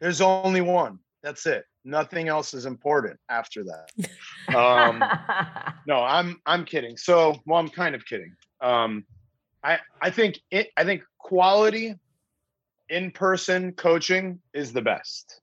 [0.00, 0.98] There's only one.
[1.22, 1.64] That's it.
[1.84, 4.56] Nothing else is important after that.
[4.56, 5.02] Um,
[5.86, 6.96] no, I'm I'm kidding.
[6.96, 8.34] So, well, I'm kind of kidding.
[8.60, 9.04] Um,
[9.62, 10.68] I I think it.
[10.76, 11.94] I think quality
[12.88, 15.40] in-person coaching is the best.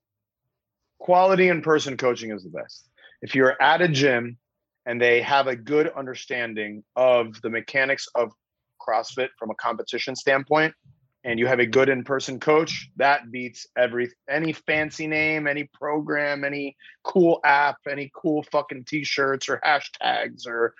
[0.98, 2.88] Quality in-person coaching is the best.
[3.20, 4.38] If you're at a gym
[4.86, 8.32] and they have a good understanding of the mechanics of
[8.80, 10.74] CrossFit from a competition standpoint,
[11.24, 16.44] and you have a good in-person coach, that beats every any fancy name, any program,
[16.44, 20.74] any cool app, any cool fucking t-shirts or hashtags or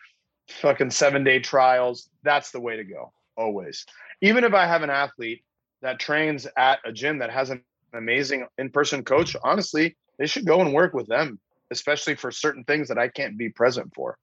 [0.48, 2.10] fucking seven-day trials.
[2.22, 3.86] That's the way to go, always.
[4.20, 5.42] Even if I have an athlete
[5.80, 7.62] that trains at a gym that has an
[7.94, 12.88] amazing in-person coach, honestly, they should go and work with them especially for certain things
[12.88, 14.18] that I can't be present for,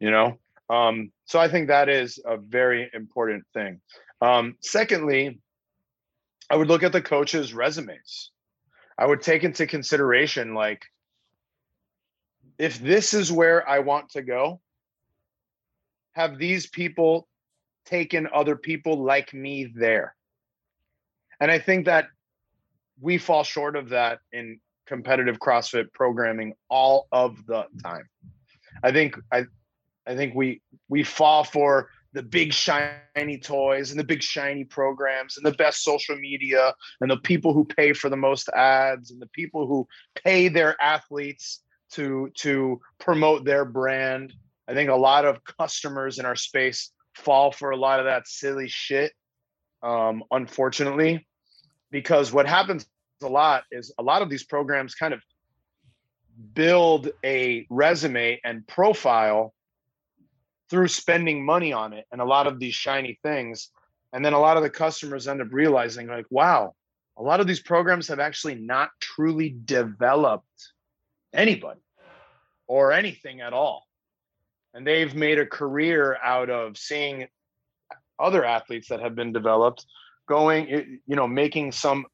[0.00, 0.38] you know?
[0.68, 3.80] Um, so I think that is a very important thing.
[4.20, 5.40] Um, secondly,
[6.48, 8.30] I would look at the coaches' resumes.
[8.98, 10.84] I would take into consideration like,
[12.58, 14.60] if this is where I want to go,
[16.12, 17.26] have these people
[17.86, 20.14] taken other people like me there?
[21.40, 22.08] And I think that
[23.00, 28.08] we fall short of that in competitive CrossFit programming all of the time.
[28.82, 29.44] I think I
[30.06, 35.36] I think we we fall for the big shiny toys and the big shiny programs
[35.36, 39.20] and the best social media and the people who pay for the most ads and
[39.20, 39.86] the people who
[40.22, 44.32] pay their athletes to to promote their brand.
[44.68, 48.26] I think a lot of customers in our space fall for a lot of that
[48.26, 49.12] silly shit
[49.82, 51.26] um, unfortunately
[51.90, 52.86] because what happens
[53.22, 55.22] a lot is a lot of these programs kind of
[56.54, 59.54] build a resume and profile
[60.70, 63.70] through spending money on it and a lot of these shiny things.
[64.12, 66.74] And then a lot of the customers end up realizing like wow
[67.16, 70.72] a lot of these programs have actually not truly developed
[71.32, 71.80] anybody
[72.66, 73.86] or anything at all.
[74.74, 77.26] And they've made a career out of seeing
[78.18, 79.84] other athletes that have been developed
[80.28, 80.68] going
[81.06, 82.06] you know making some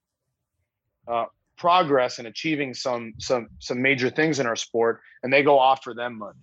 [1.08, 5.58] uh, progress and achieving some some some major things in our sport, and they go
[5.58, 6.38] offer them money.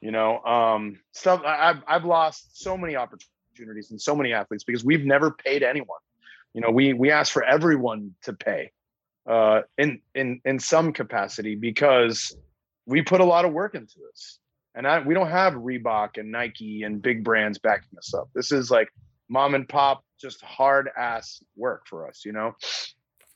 [0.00, 1.42] You know, um, stuff.
[1.44, 5.98] I've I've lost so many opportunities and so many athletes because we've never paid anyone.
[6.54, 8.70] You know, we we ask for everyone to pay
[9.28, 12.36] uh, in in in some capacity because
[12.86, 14.38] we put a lot of work into this,
[14.74, 18.30] and I, we don't have Reebok and Nike and big brands backing us up.
[18.34, 18.88] This is like
[19.28, 22.24] mom and pop, just hard ass work for us.
[22.24, 22.54] You know,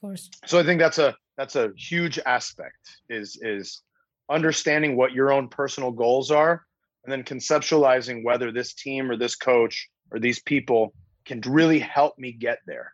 [0.02, 0.28] course.
[0.44, 3.82] So I think that's a that's a huge aspect is is
[4.30, 6.62] understanding what your own personal goals are
[7.04, 10.92] and then conceptualizing whether this team or this coach or these people
[11.24, 12.92] can really help me get there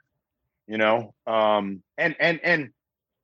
[0.68, 1.14] you know?
[1.26, 2.70] Um and and and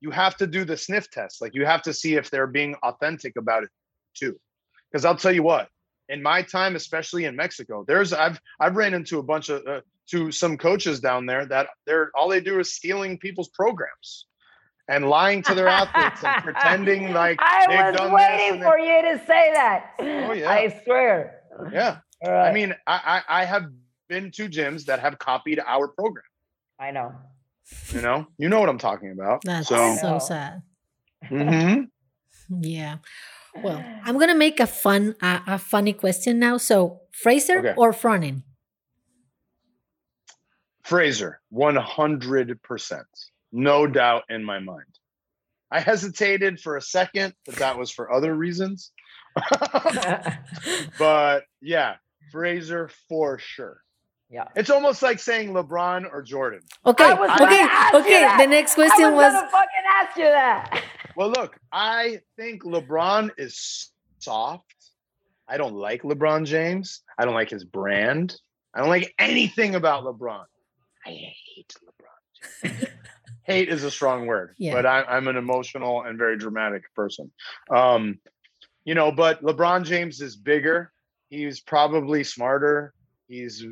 [0.01, 1.41] you have to do the sniff test.
[1.41, 3.69] Like you have to see if they're being authentic about it
[4.13, 4.37] too.
[4.91, 5.69] Because i'll tell you what
[6.09, 9.81] in my time especially in mexico there's i've i've ran into a bunch of uh,
[10.07, 14.25] to some coaches down there that they're all they do is stealing people's programs
[14.87, 19.51] and lying to their athletes and pretending like I was waiting for you to say
[19.53, 19.93] that.
[19.99, 21.41] Oh yeah, I swear.
[21.71, 22.49] Yeah, right.
[22.49, 23.65] I mean, I, I I have
[24.07, 26.23] been to gyms that have copied our program.
[26.79, 27.13] I know.
[27.91, 29.41] You know, you know what I'm talking about.
[29.43, 30.61] That's so, so sad.
[31.25, 31.87] mhm.
[32.61, 32.97] Yeah.
[33.57, 36.57] Well, I'm gonna make a fun, uh, a funny question now.
[36.57, 37.73] So, Fraser Okay.
[37.77, 38.43] or Froning?
[40.83, 43.03] Fraser, 100%.
[43.51, 44.99] No doubt in my mind.
[45.71, 48.91] I hesitated for a second, but that was for other reasons.
[50.99, 51.95] but yeah,
[52.31, 53.81] Fraser for sure.
[54.29, 54.45] yeah.
[54.55, 56.61] It's almost like saying LeBron or Jordan.
[56.85, 57.03] Okay.
[57.05, 57.61] I was gonna Okay.
[57.61, 58.19] ask you Okay.
[58.21, 58.37] that.
[58.39, 59.33] The next I question was was.
[59.33, 60.83] gonna fucking ask you that.
[61.15, 64.73] Well, look, I think LeBron is soft.
[65.47, 67.01] I don't like LeBron James.
[67.17, 68.35] I don't like his brand.
[68.73, 70.43] I don't like anything about LeBron.
[71.05, 72.71] I hate LeBron.
[72.71, 72.85] James.
[73.43, 74.73] hate is a strong word, Yeah.
[74.73, 77.31] but I, I'm an emotional and very dramatic person.
[77.69, 78.19] Um,
[78.83, 80.91] you know, but LeBron James is bigger.
[81.29, 82.93] He's probably smarter.
[83.27, 83.63] He's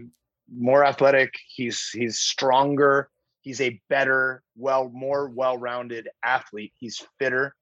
[0.56, 1.34] more athletic.
[1.48, 3.10] He's he's stronger.
[3.44, 6.74] He's a better, well, more well-rounded athlete.
[6.80, 7.54] He's fitter.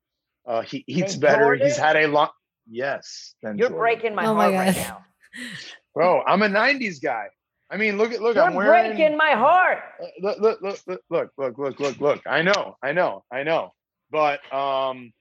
[0.47, 1.55] Uh, he eats Than better.
[1.55, 2.29] He's had a long.
[2.69, 3.77] Yes, You're Jordan.
[3.77, 5.03] breaking my Oh my heart right now.
[5.95, 7.25] Bro, I'm a '90s guy.
[7.69, 8.35] I mean, look at look.
[8.35, 8.95] You're I'm wearing.
[8.95, 9.79] breaking my heart.
[10.01, 12.21] Uh, look, look, look, look, look, look, look, look, look.
[12.27, 13.73] I know, I know, I know.
[14.11, 15.11] But um,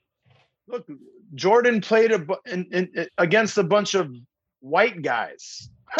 [0.68, 0.86] look,
[1.34, 4.12] Jordan played a bu- in, in, against a bunch of
[4.60, 5.70] white guys.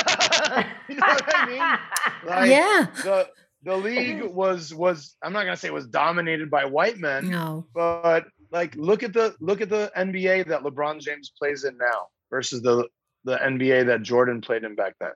[0.88, 1.78] you know what I mean?
[2.30, 2.86] Like, yeah.
[3.02, 3.28] The
[3.62, 7.66] the league was was I'm not gonna say it was dominated by white men, No.
[7.74, 12.08] but like look at the look at the NBA that LeBron James plays in now
[12.30, 12.88] versus the
[13.24, 15.12] the NBA that Jordan played in back then.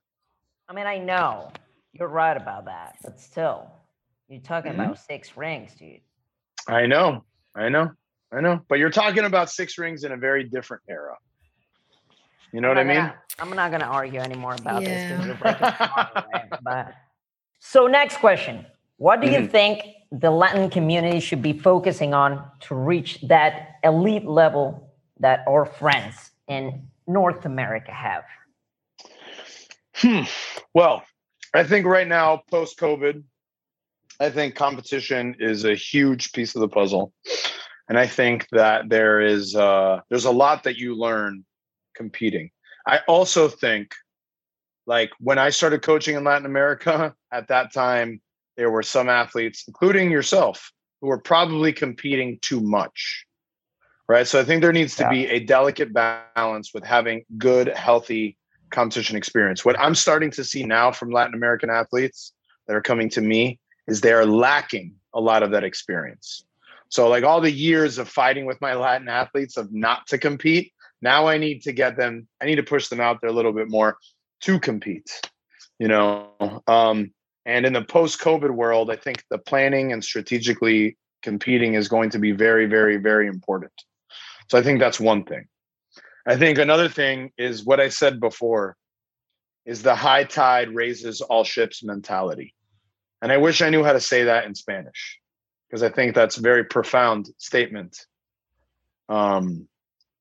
[0.69, 1.51] I mean, I know
[1.93, 3.71] you're right about that, but still,
[4.29, 4.85] you're talking Mhm.
[4.85, 6.01] about six rings, dude.
[6.69, 7.93] I know, I know,
[8.33, 8.61] I know.
[8.69, 11.17] But you're talking about six rings in a very different era.
[12.53, 13.03] You know what I I'm not mean?
[13.05, 15.09] gonna- I'm not going to argue anymore about this Yeah.
[15.11, 16.53] because you're breaking my heart, right?
[16.63, 16.95] But
[17.67, 18.67] so, next question:
[18.99, 19.51] What do you Mhm.
[19.51, 25.65] think the Latin community should be focusing on to reach that elite level that our
[25.65, 28.25] friends in North America have?
[29.97, 30.25] Hmm.
[30.75, 31.05] Well,
[31.55, 33.23] I think right now, post COVID,
[34.21, 37.13] I think competition is a huge piece of the puzzle,
[37.89, 41.45] and I think that there is uh, there's a lot that you learn
[41.97, 42.51] competing.
[42.87, 43.95] I also think,
[44.87, 48.21] like when I started coaching in Latin America, at that time
[48.57, 50.71] there were some athletes, including yourself,
[51.01, 53.27] who were probably competing too much.
[54.09, 54.27] Right.
[54.27, 55.11] So I think there needs to Yeah.
[55.11, 58.37] be a delicate balance with having good, healthy
[58.71, 59.65] competition experience.
[59.65, 62.33] What I'm starting to see now from Latin American athletes
[62.67, 66.45] that are coming to me is they are lacking a lot of that experience.
[66.91, 70.73] So, like all the years of fighting with my Latin athletes of not to compete,
[71.01, 73.53] now I need to get them, I need to push them out there a little
[73.53, 73.97] bit more
[74.45, 75.21] to compete,
[75.79, 76.63] you know.
[76.67, 77.13] Um,
[77.47, 82.11] and in the post COVID world, I think the planning and strategically competing is going
[82.11, 83.73] to be very, very, very important.
[84.51, 85.47] So, I think that's one thing.
[86.27, 88.77] I think another thing is what I said before
[89.67, 92.55] is the high tide raises all ships mentality.
[93.23, 95.19] And I wish I knew how to say that in Spanish
[95.67, 98.07] because I think that's a very profound statement.
[99.09, 99.67] Um,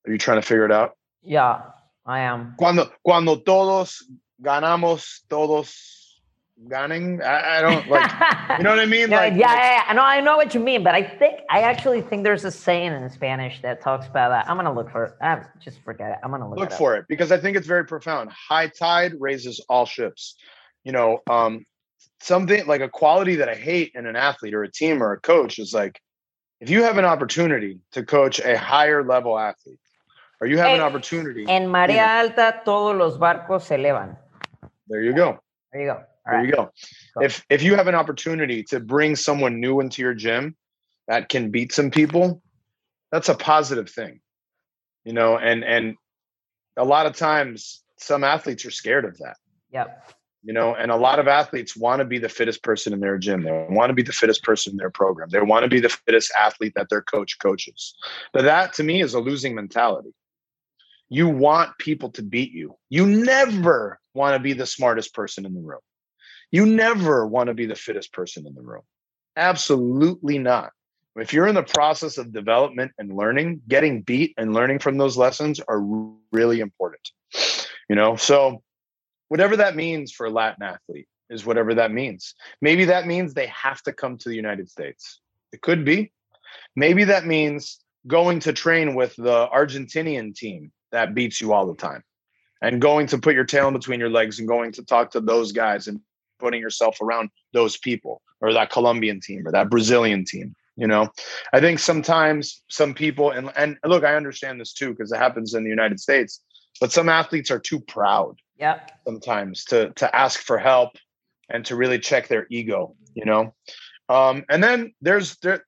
[0.05, 0.97] are you trying to figure it out?
[1.21, 1.61] Yeah,
[2.05, 2.55] I am.
[2.57, 4.03] Cuando, cuando todos
[4.41, 6.21] ganamos, todos
[6.67, 7.23] ganen.
[7.23, 8.11] I, I don't like,
[8.57, 9.09] you know what I mean?
[9.09, 9.93] No, Like, yeah, like- yeah, yeah.
[9.93, 12.91] No, I know what you mean, but I think I actually think there's a saying
[12.91, 14.49] in Spanish that talks about that.
[14.49, 15.13] I'm gonna look for it.
[15.21, 16.17] Ah, just forget it.
[16.23, 16.77] I'm gonna look, look it up.
[16.77, 18.31] for it because I think it's very profound.
[18.31, 20.35] High tide raises all ships.
[20.83, 21.65] You know, um,
[22.21, 25.19] something like a quality that I hate in an athlete or a team or a
[25.19, 25.99] coach is like
[26.59, 29.79] if you have an opportunity to coach a higher level athlete,
[30.43, 34.17] or you have an Eh, opportunity, En Marea Alta, todos los barcos se elevan.
[34.89, 35.39] there you go.
[35.71, 35.93] There you go.
[35.95, 36.45] All There right.
[36.47, 36.71] you go.
[37.13, 37.23] Cool.
[37.23, 40.55] If if you have an opportunity to bring someone new into your gym
[41.07, 42.41] that can beat some people,
[43.11, 44.19] that's a positive thing.
[45.05, 45.95] You know, and and
[46.75, 49.37] a lot of times some athletes are scared of that.
[49.71, 49.87] Yep.
[50.43, 53.17] you know and a lot of athletes want to be the fittest person in their
[53.17, 55.79] gym they want to be the fittest person in their program they want to be
[55.79, 57.95] the fittest athlete that their coach coaches
[58.33, 60.13] but that to me is a losing mentality
[61.09, 65.53] you want people to beat you you never want to be the smartest person in
[65.53, 65.81] the room
[66.51, 68.83] you never want to be the fittest person in the room
[69.35, 70.71] absolutely not
[71.15, 75.17] if you're in the process of development and learning getting beat and learning from those
[75.17, 75.81] lessons are
[76.31, 77.11] really important
[77.89, 78.61] you know so
[79.33, 82.35] whatever that means for a Latin athlete is whatever that means.
[82.61, 85.19] Maybe that means they have to come to the United States.
[85.51, 86.11] It could be.
[86.75, 91.75] Maybe that means going to train with the Argentinian team that beats you all the
[91.75, 92.03] time
[92.61, 95.19] and going to put your tail in between your legs and going to talk to
[95.19, 95.99] those guys and
[96.39, 100.55] putting yourself around those people or that Colombian team or that Brazilian team.
[100.75, 101.09] You know,
[101.51, 105.53] I think sometimes some people and and look, I understand this too because it happens
[105.53, 106.41] in the United States,
[106.81, 108.39] but some athletes are too proud.
[108.57, 108.79] Yeah.
[109.05, 110.91] Sometimes to to ask for help
[111.49, 112.95] and to really check their ego.
[113.13, 113.53] You know,
[114.09, 115.63] um, and then there's there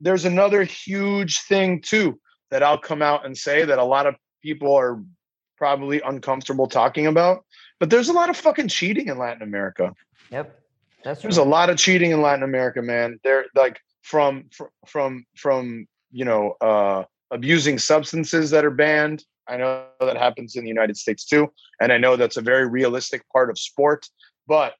[0.00, 4.14] there's another huge thing too that I'll come out and say that a lot of
[4.42, 5.00] people are
[5.56, 7.44] probably uncomfortable talking about.
[7.80, 9.94] But there's a lot of fucking cheating in Latin America.
[10.30, 10.58] Yep.
[11.04, 13.20] That's there's a lot of cheating in Latin America, man.
[13.22, 14.50] They're like from
[14.86, 19.24] from from you know uh abusing substances that are banned.
[19.48, 22.66] I know that happens in the United States too, and I know that's a very
[22.68, 24.08] realistic part of sport.
[24.46, 24.74] But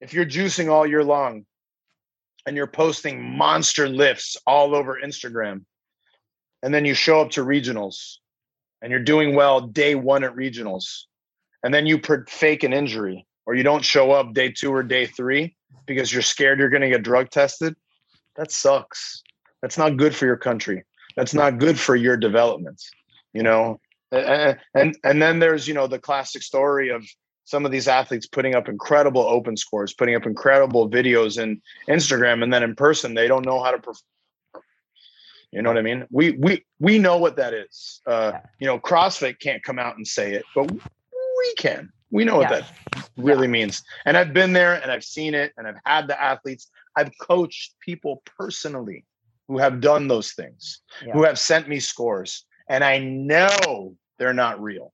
[0.00, 1.44] if you're juicing all year long
[2.46, 5.64] and you're posting monster lifts all over Instagram,
[6.62, 8.18] and then you show up to regionals
[8.82, 11.04] and you're doing well day one at regionals,
[11.62, 15.06] and then you fake an injury or you don't show up day two or day
[15.06, 15.56] three
[15.86, 17.74] because you're scared you're going to get drug tested,
[18.36, 19.22] that sucks.
[19.62, 20.84] That's not good for your country.
[21.16, 22.82] That's not good for your development.
[23.32, 23.80] You know,
[24.12, 27.04] and and, and then there's you know the classic story of
[27.44, 32.42] some of these athletes putting up incredible open scores, putting up incredible videos in Instagram,
[32.42, 34.02] and then in person they don't know how to perform.
[35.56, 36.06] You know what I mean?
[36.10, 38.02] We we we know what that is.
[38.06, 41.90] Uh, you know, CrossFit can't come out and say it, but we can.
[42.10, 42.60] We know what yeah.
[42.60, 43.52] that really yeah.
[43.52, 43.82] means.
[44.04, 46.68] And I've been there and I've seen it and I've had the athletes.
[46.94, 49.06] I've coached people personally
[49.48, 51.14] who have done those things, yeah.
[51.14, 52.44] who have sent me scores.
[52.68, 54.92] And I know they're not real.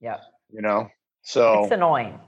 [0.00, 0.18] Yeah.
[0.52, 0.88] You know?
[1.22, 2.20] So it's annoying.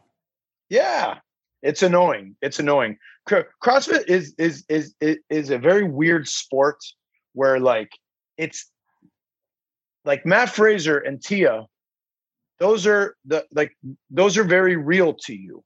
[0.69, 1.19] Yeah.
[1.63, 2.35] It's annoying.
[2.43, 2.99] It's annoying.
[3.29, 4.97] CrossFit is is is
[5.31, 6.83] is a very weird sport
[7.35, 7.91] where like
[8.37, 8.71] it's
[10.05, 11.67] like Mat Fraser and Tia
[12.59, 13.77] those are the like
[14.11, 15.65] those are very real to you.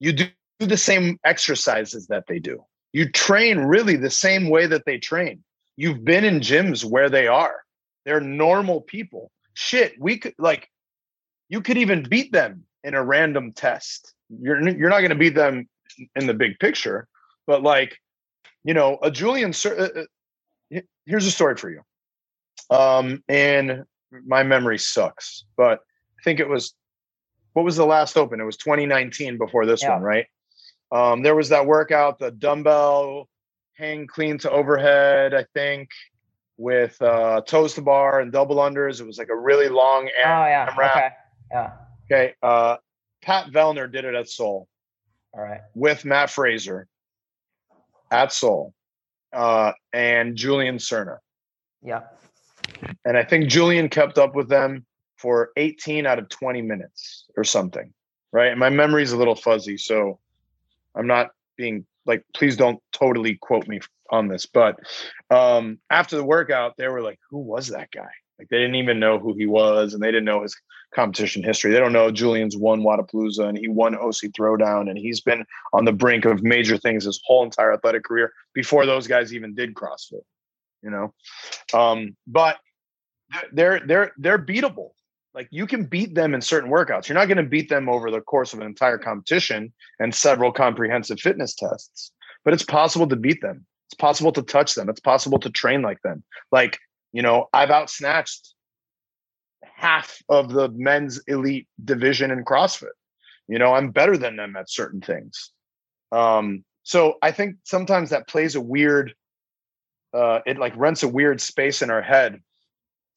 [0.00, 0.26] You do
[0.58, 2.64] the same exercises that they do.
[2.92, 5.44] You train really the same way that they train.
[5.76, 7.60] You've been in gyms where they are.
[8.04, 9.30] They're normal people.
[9.54, 10.68] Shit we could like
[11.48, 14.12] you could even beat them in a random test.
[14.28, 15.68] You're you're not going to beat them
[16.16, 17.06] in the big picture
[17.46, 17.98] but like
[18.64, 20.04] you know a julian uh, uh,
[21.06, 21.80] here's a story for you
[22.70, 23.84] um and
[24.26, 25.80] my memory sucks but
[26.18, 26.74] I think it was
[27.54, 28.40] what was the last open?
[28.40, 29.94] It was 2019 before this yeah.
[29.94, 30.26] one, right?
[30.92, 33.28] Um, there was that workout, the dumbbell
[33.74, 35.88] hang clean to overhead, I think,
[36.56, 39.00] with uh, toes to bar and double unders.
[39.00, 40.68] It was like a really long oh, yeah.
[40.76, 41.10] Okay.
[41.50, 41.70] Yeah.
[42.06, 42.34] Okay.
[42.42, 42.76] Uh,
[43.22, 44.68] Pat Vellner did it at Seoul.
[45.32, 45.60] All right.
[45.74, 46.86] With Mat Fraser
[48.10, 48.73] at Seoul
[49.34, 51.18] uh, and Julian Serna.
[51.82, 52.02] Yeah.
[53.04, 57.44] And I think Julian kept up with them for 18 out of 20 minutes or
[57.44, 57.92] something,
[58.32, 58.50] right?
[58.50, 60.18] And my memory's a little fuzzy, so
[60.94, 63.80] I'm not being like, please don't totally quote me
[64.10, 64.46] on this.
[64.46, 64.78] But
[65.30, 68.98] um, after the workout, they were like, "Who was that guy?" Like they didn't even
[68.98, 70.56] know who he was, and they didn't know his
[70.94, 71.72] competition history.
[71.72, 75.84] They don't know Julian's won Wodapalooza and he won OC Throwdown, and he's been on
[75.84, 79.74] the brink of major things his whole entire athletic career before those guys even did
[79.74, 80.24] CrossFit.
[80.82, 81.14] You know,
[81.72, 82.58] um, but
[83.52, 84.90] they're they're they're beatable
[85.34, 87.08] like you can beat them in certain workouts.
[87.08, 90.52] You're not going to beat them over the course of an entire competition and several
[90.52, 92.12] comprehensive fitness tests,
[92.44, 93.66] but it's possible to beat them.
[93.88, 94.88] It's possible to touch them.
[94.88, 96.22] It's possible to train like them.
[96.52, 96.78] Like,
[97.14, 98.50] you know, I've outsnatched
[99.62, 102.88] half of the men's elite division in CrossFit.
[103.46, 105.52] You know, I'm better than them at certain things.
[106.10, 109.14] Um, so I think sometimes that plays a weird,
[110.12, 112.40] uh, it like rents a weird space in our head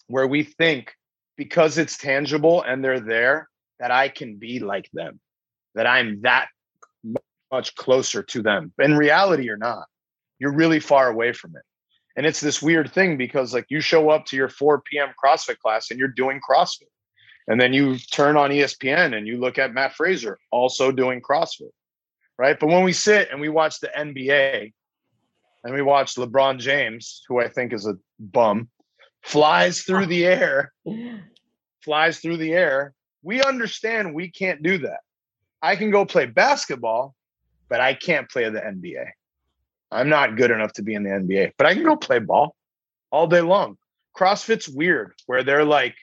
[0.07, 0.93] where we think
[1.35, 5.19] because it's tangible and they're there that I can be like them,
[5.73, 6.49] that I'm that
[7.51, 8.73] much closer to them.
[8.77, 9.87] In reality, you're not.
[10.37, 11.63] You're really far away from it.
[12.17, 15.09] And it's this weird thing because, like, you show up to your 4 p.m.
[15.23, 16.89] CrossFit class and you're doing CrossFit.
[17.47, 21.69] And then you turn on ESPN and you look at Mat Fraser also doing CrossFit.
[22.37, 22.59] Right.
[22.59, 24.73] But when we sit and we watch the NBA
[25.63, 28.69] and we watch LeBron James, who I think is a bum,
[29.23, 30.73] flies through the air,
[31.83, 32.93] flies through the air.
[33.23, 34.99] We understand we can't do that.
[35.61, 37.15] I can go play basketball,
[37.69, 39.09] but I can't play the NBA.
[39.91, 42.55] I'm not good enough to be in the NBA, but I can go play ball
[43.11, 43.77] all day long.
[44.17, 45.95] CrossFit's weird where they're like,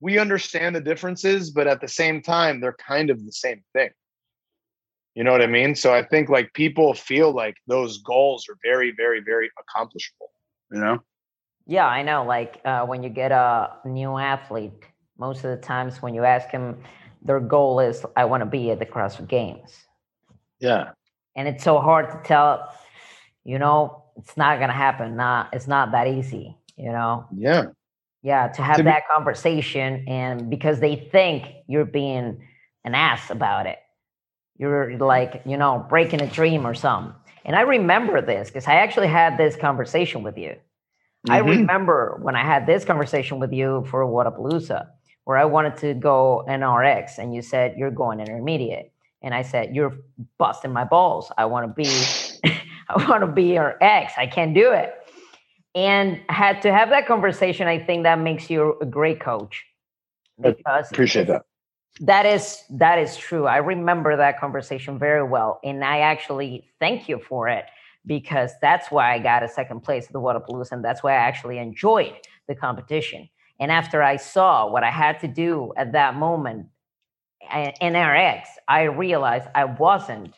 [0.00, 3.90] we understand the differences, but at the same time, they're kind of the same thing.
[5.14, 5.74] You know what I mean?
[5.74, 10.30] So I think like people feel like those goals are very, very, very accomplishable,
[10.72, 11.00] you know?
[11.66, 12.24] Yeah, I know.
[12.24, 14.72] Like uh, when you get a new athlete,
[15.18, 16.82] most of the times when you ask them,
[17.22, 19.76] their goal is, I want to be at the CrossFit Games.
[20.58, 20.90] Yeah.
[21.36, 22.74] And it's so hard to tell,
[23.44, 25.16] you know, it's not gonna happen.
[25.16, 27.26] not it's not that easy, you know.
[27.36, 27.66] Yeah.
[28.22, 32.40] Yeah, to have To be- that conversation and because they think you're being
[32.84, 33.78] an ass about it.
[34.58, 37.14] You're like, you know, breaking a dream or something.
[37.44, 40.54] And I remember this because I actually had this conversation with you.
[41.28, 41.46] I Mhm.
[41.46, 44.88] remember when I had this conversation with you for Wodapalooza,
[45.24, 49.74] where I wanted to go NRX, and you said you're going intermediate, and I said
[49.74, 49.96] you're
[50.38, 51.32] busting my balls.
[51.38, 52.16] I want to be,
[52.90, 54.14] I want to be your ex.
[54.16, 54.94] I can't do it.
[55.74, 57.66] And I had to have that conversation.
[57.68, 59.64] I think that makes you a great coach
[60.44, 61.42] I because Appreciate that.
[62.00, 63.46] that is that is true.
[63.46, 67.66] I remember that conversation very well, and I actually thank you for it
[68.06, 71.16] because that's why I got a second place at the Wodapalooza, and that's why I
[71.16, 72.14] actually enjoyed
[72.48, 73.28] the competition.
[73.60, 76.66] And after I saw what I had to do at that moment
[77.52, 80.34] a- in RX, I realized I wasn't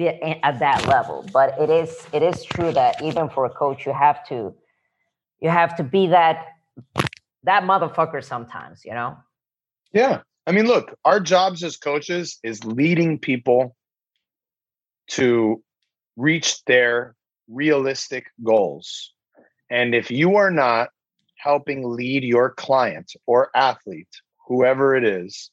[0.00, 1.26] at that level.
[1.32, 4.54] But it is it is true that even for a coach, you have to
[5.40, 6.46] you have to be that
[7.44, 8.84] that motherfucker sometimes.
[8.84, 9.16] You know.
[9.92, 10.20] Yeah.
[10.46, 13.76] I mean, look, our jobs as coaches is leading people
[15.10, 15.62] to
[16.16, 17.14] reach their
[17.48, 19.12] realistic goals.
[19.70, 20.88] And if you are not
[21.36, 24.08] helping lead your client or athlete,
[24.46, 25.50] whoever it is,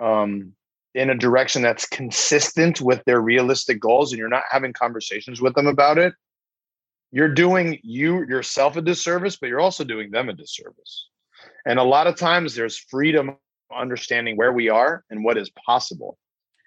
[0.00, 0.52] um,
[0.94, 5.54] in a direction that's consistent with their realistic goals, and you're not having conversations with
[5.54, 6.14] them about it,
[7.10, 11.08] you're doing you yourself a disservice, but you're also doing them a disservice.
[11.66, 13.36] And a lot of times there's freedom
[13.74, 16.18] understanding where we are and what is possible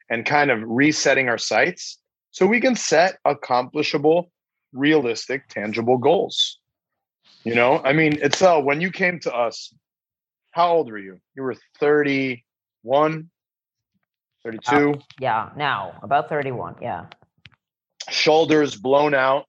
[0.10, 2.00] and kind of resetting our sights
[2.32, 4.32] so we can set accomplishable
[4.74, 6.60] realistic tangible goals.
[7.44, 9.74] You know i mean it's uh when you came to us
[10.58, 11.20] how old were you?
[11.36, 13.30] You were 31
[14.48, 16.76] Uh, 32 Yeah, now about 31.
[16.82, 17.06] Yeah.
[18.10, 19.46] shoulders blown out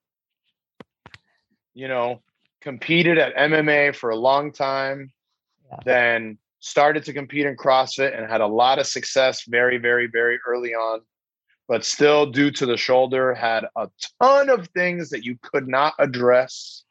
[1.74, 2.20] you know
[2.60, 5.12] competed at mma for a long time
[5.70, 5.78] Yeah.
[5.84, 10.40] then started to compete in CrossFit and had a lot of success very, very, very
[10.44, 11.02] early on,
[11.68, 13.88] but still, due to the shoulder, had a
[14.20, 16.82] ton of things that you could not address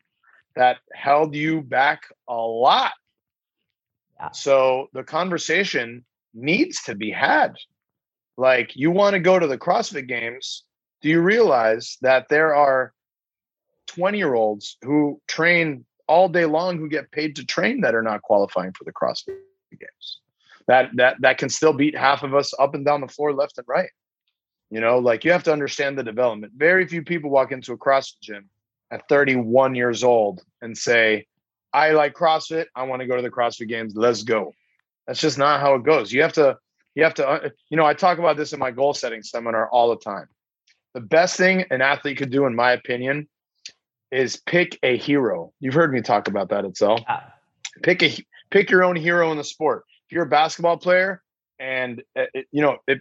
[0.55, 2.93] that held you back a lot.
[4.19, 4.31] Yeah.
[4.31, 7.55] So the conversation needs to be had.
[8.37, 10.63] Like, you want to go to the CrossFit games.
[11.01, 12.93] Do you realize that there are
[13.87, 18.01] 20 year olds who train all day long who get paid to train that are
[18.01, 19.37] not qualifying for the CrossFit
[19.71, 20.19] games.
[20.67, 23.57] That that that can still beat half of us up and down the floor, left
[23.57, 23.89] and right.
[24.69, 26.53] You know, like you have to understand the development.
[26.55, 28.49] Very few people walk into a CrossFit gym
[28.91, 31.25] at 31 years old and say,
[31.73, 32.65] "I like CrossFit.
[32.75, 33.95] I want to go to the CrossFit games.
[33.95, 34.53] Let's go."
[35.05, 36.11] That's just not how it goes.
[36.11, 36.57] You have to
[36.97, 39.69] you have to uh, you know, I talk about this in my goal setting seminar
[39.69, 40.27] all the time.
[40.95, 43.27] The best thing an athlete could do in my opinion
[44.11, 45.53] is pick a hero.
[45.59, 47.01] You've heard me talk about that itself.
[47.07, 47.21] Yeah.
[47.83, 48.17] Pick a
[48.49, 49.83] pick your own hero in the sport.
[50.07, 51.21] If you're a basketball player,
[51.59, 52.99] and uh, it, you know if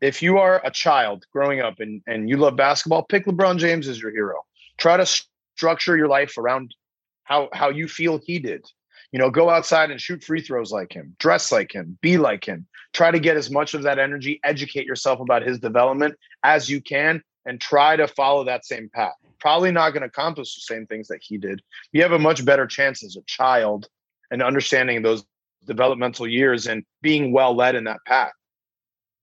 [0.00, 3.86] if you are a child growing up and and you love basketball, pick LeBron James
[3.86, 4.40] as your hero.
[4.78, 5.06] Try to
[5.54, 6.74] structure your life around
[7.22, 8.66] how how you feel he did.
[9.12, 12.44] You know, go outside and shoot free throws like him, dress like him, be like
[12.44, 12.66] him.
[12.92, 16.80] Try to get as much of that energy, educate yourself about his development as you
[16.80, 19.14] can, and try to follow that same path.
[19.40, 21.62] Probably not going to accomplish the same things that he did.
[21.92, 23.88] You have a much better chance as a child
[24.30, 25.24] and understanding those
[25.66, 28.32] developmental years and being well led in that path.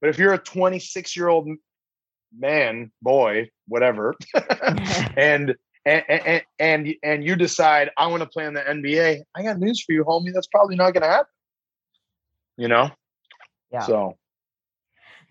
[0.01, 1.49] But if you're a 26 year old
[2.37, 4.15] man, boy, whatever,
[5.17, 5.55] and
[5.89, 9.59] and, and and and you decide I want to play in the NBA, I got
[9.59, 10.33] news for you, homie.
[10.33, 11.31] That's probably not going to happen.
[12.57, 12.91] You know.
[13.71, 13.81] Yeah.
[13.81, 14.17] So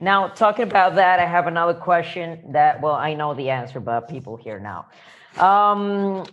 [0.00, 4.08] Now, talking about that, I have another question that, well, I know the answer, but
[4.08, 4.86] people here now.
[5.42, 6.24] Um,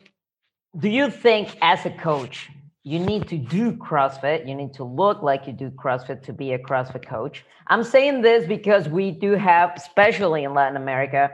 [0.77, 2.49] do you think, as a coach,
[2.83, 4.47] you need to do CrossFit?
[4.47, 7.43] You need to look like you do CrossFit to be a CrossFit coach?
[7.67, 11.31] I'm saying this because we do have, especially in Latin America,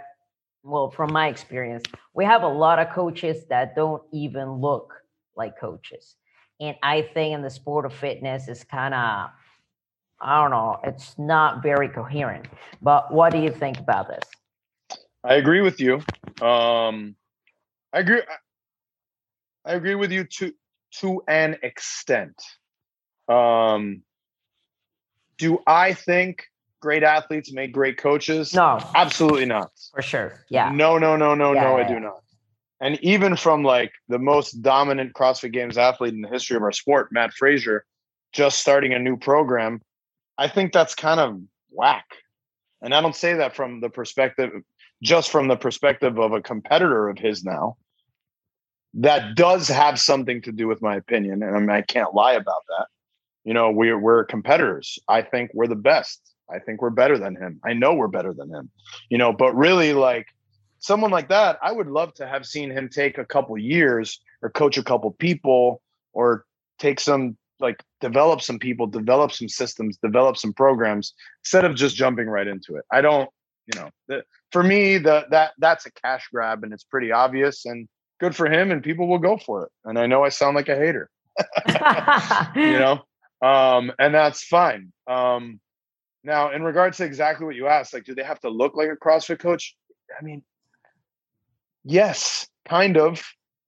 [0.64, 1.84] well, from my experience,
[2.14, 4.94] we have a lot of coaches that don't even look
[5.36, 6.16] like coaches.
[6.60, 9.30] And I think in the sport of fitness is kind of
[10.24, 10.80] I don't know.
[10.84, 12.46] It's not very coherent.
[12.82, 15.00] But what do you think about this?
[15.24, 15.96] I agree with you.
[16.42, 17.16] Um,
[17.92, 18.22] I agree.
[19.66, 20.54] I agree with you to
[21.00, 22.40] to an extent.
[23.28, 24.04] Um,
[25.38, 26.51] do I think
[26.82, 28.54] great athletes make great coaches?
[28.54, 29.72] No, absolutely not.
[29.94, 30.44] for sure.
[30.50, 30.72] Yeah.
[30.72, 31.78] No, no, no, no, Yeah, no.
[31.78, 32.00] yeah, I do yeah.
[32.00, 32.24] not.
[32.82, 36.72] And even from like the most dominant CrossFit Games athlete in the history of our
[36.72, 37.86] sport, Mat Fraser,
[38.34, 39.82] just starting a new program,
[40.38, 42.06] I think that's kind of whack.
[42.82, 44.52] And I don't say that from the perspective,
[45.04, 47.78] just from the perspective of a competitor of his now.
[48.96, 51.44] That does have something to do with my opinion.
[51.44, 52.88] And I, mean, I can't lie about that.
[53.46, 55.00] You know, we're, we're competitors.
[55.08, 56.31] I think we're the best.
[56.54, 57.60] I think we're better than him.
[57.64, 58.70] I know we're better than him,
[59.10, 60.28] you know, but really, like,
[60.80, 64.50] someone like that, I would love to have seen him take a couple years or
[64.50, 65.82] coach a couple people
[66.14, 66.46] or
[66.80, 71.96] take some like develop some people, develop some systems, develop some programs instead of just
[71.96, 72.84] jumping right into it.
[72.92, 73.30] I don't,
[73.68, 77.66] you know, the, for me, the that that's a cash grab and it's pretty obvious
[77.66, 77.88] and
[78.20, 79.72] good for him and people will go for it.
[79.86, 81.10] And I know I sound like a hater.
[82.56, 83.02] you know,
[83.48, 84.92] um, and that's fine.
[85.08, 85.60] Um,
[86.24, 88.90] now, in regards to exactly what you asked, like, do they have to look like
[88.90, 89.76] a CrossFit coach?
[90.18, 90.44] I mean,
[91.84, 93.24] yes, kind of.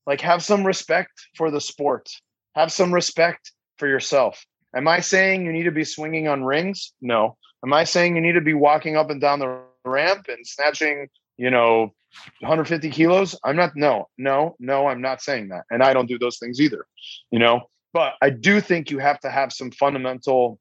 [0.05, 2.09] Like, have some respect for the sport.
[2.55, 4.45] Have some respect for yourself.
[4.75, 6.93] Am I saying you need to be swinging on rings?
[7.01, 7.37] No.
[7.63, 11.09] Am I saying you need to be walking up and down the ramp and snatching,
[11.37, 11.93] you know,
[12.41, 13.39] 150 kilos?
[13.43, 13.75] I'm not.
[13.75, 14.87] No, no, no.
[14.87, 16.85] I'm not saying that, and I don't do those things either.
[17.31, 17.61] You know,
[17.93, 20.59] but I do think you have to have some fundamental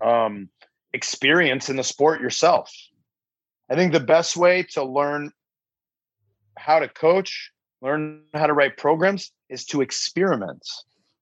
[0.00, 0.48] um,
[0.92, 2.72] experience in the sport yourself.
[3.70, 5.30] I think the best way to learn
[6.56, 10.66] how to coach, learn how to write programs is to experiment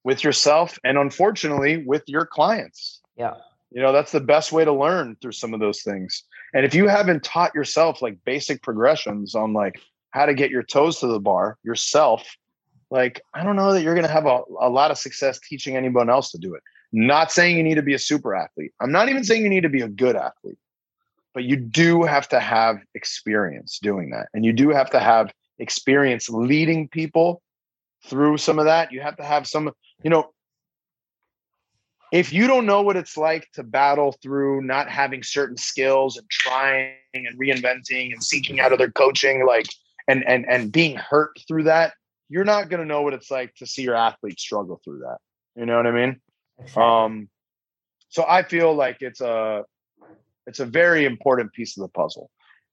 [0.05, 3.01] with yourself and unfortunately with your clients.
[3.17, 3.35] Yeah.
[3.73, 6.23] You know, that's the best way to learn through some of those things.
[6.55, 10.63] And if you haven't taught yourself like basic progressions on like how to get your
[10.63, 12.37] toes to the bar yourself,
[12.91, 15.77] like I don't know that you're going to have a, a lot of success teaching
[15.77, 16.63] anyone else to do it.
[16.99, 18.73] Not saying you need to be a super athlete.
[18.81, 20.57] I'm not even saying you need to be a good athlete,
[21.35, 24.29] but you do have to have experience doing that.
[24.33, 27.43] And you do have to have experience leading people
[28.07, 28.93] through some of that.
[28.93, 29.73] You have to have some,
[30.03, 30.31] you know,
[32.13, 36.27] if you don't know what it's like to battle through not having certain skills and
[36.31, 39.67] trying and reinventing and seeking out other coaching, like
[40.09, 41.93] and and and being hurt through that,
[42.31, 45.19] you're not going to know what it's like to see your athletes struggle through that.
[45.57, 46.21] You know what I mean?
[46.77, 47.29] Um,
[48.09, 49.65] so I feel like it's a
[50.47, 52.31] it's a very important piece of the puzzle.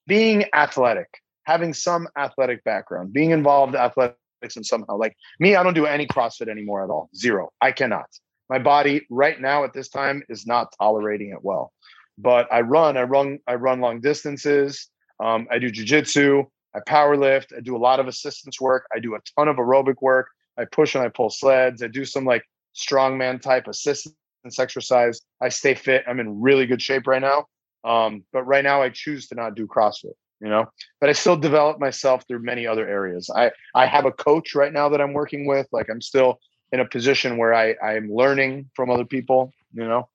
[0.07, 1.07] Being athletic,
[1.45, 4.97] having some athletic background, being involved in athletics and somehow.
[4.97, 7.09] Like me, I don't do any CrossFit anymore at all.
[7.15, 7.51] Zero.
[7.61, 8.07] I cannot.
[8.49, 11.71] My body right now at this time is not tolerating it well.
[12.17, 12.97] But I run.
[12.97, 13.39] I run.
[13.47, 14.89] I run long distances.
[15.19, 16.45] Um, I do jujitsu.
[16.75, 17.53] I power lift.
[17.55, 18.85] I do a lot of assistance work.
[18.93, 20.27] I do a ton of aerobic work.
[20.57, 21.81] I push and I pull sleds.
[21.81, 22.43] I do some like
[22.75, 24.15] strongman type assistance
[24.59, 25.21] exercise.
[25.41, 26.03] I stay fit.
[26.07, 27.45] I'm in really good shape right now.
[27.83, 30.65] Um, but right now I choose to not do CrossFit, you know,
[31.01, 33.29] but I still develop myself through many other areas.
[33.35, 35.67] I, I have a coach right now that I'm working with.
[35.71, 36.39] Like I'm still
[36.71, 40.09] in a position where I, I'm learning from other people, you know?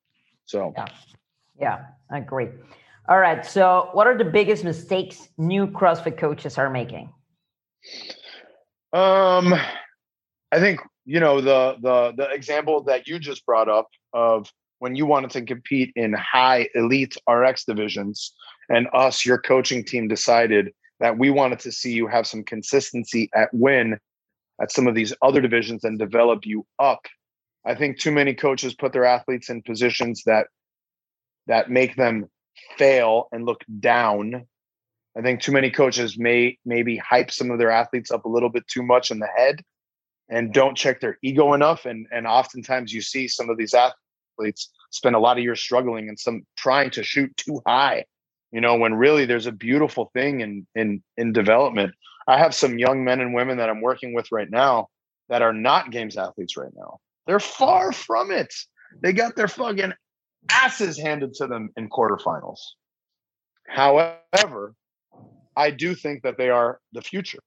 [0.47, 0.87] So, yeah,
[1.61, 1.79] yeah,
[2.11, 2.49] I agree.
[3.09, 3.45] All right.
[3.45, 7.11] So, what are the biggest mistakes new CrossFit coaches are making?
[8.93, 9.55] Um,
[10.53, 14.95] I think you know the the the example that you just brought up of when
[14.95, 18.35] you wanted to compete in high elite RX divisions
[18.69, 23.31] and us your coaching team decided that we wanted to see you have some consistency
[23.35, 23.99] at win
[24.61, 27.07] at some of these other divisions and develop you up.
[27.65, 30.49] I think too many coaches put their athletes in positions that
[31.47, 32.27] that make them
[32.77, 34.47] fail and look down.
[35.17, 38.51] I think too many coaches may maybe hype some of their athletes up a little
[38.51, 39.63] bit too much in the head
[40.29, 41.87] and don't check their ego enough.
[41.87, 46.09] And and oftentimes you see some of these athletes spend a lot of years struggling
[46.09, 48.05] and some trying to shoot too high.
[48.53, 51.95] You know, when really there's a beautiful thing in in in development.
[52.27, 54.89] I have some young men and women that I'm working with right now
[55.31, 56.99] that are not games athletes right now.
[57.27, 58.53] They're far from it.
[59.03, 59.93] They got their fucking
[60.51, 62.59] asses handed to them in quarterfinals.
[63.67, 64.75] However,
[65.57, 67.41] I do think that they are the future.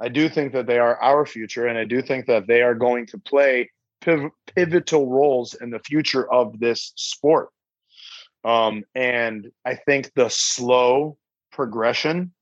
[0.00, 2.74] I do think that they are our future, and I do think that they are
[2.74, 3.70] going to play
[4.02, 7.50] piv- pivotal roles in the future of this sport.
[8.44, 11.16] Um, and I think the slow
[11.50, 12.32] progression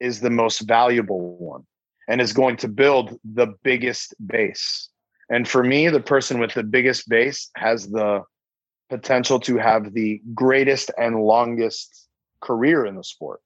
[0.00, 1.64] is the most valuable one
[2.08, 4.88] and is going to build the biggest base.
[5.30, 8.22] And for me, the person with the biggest base has the
[8.90, 12.08] potential to have the greatest and longest
[12.40, 13.40] career in the sport.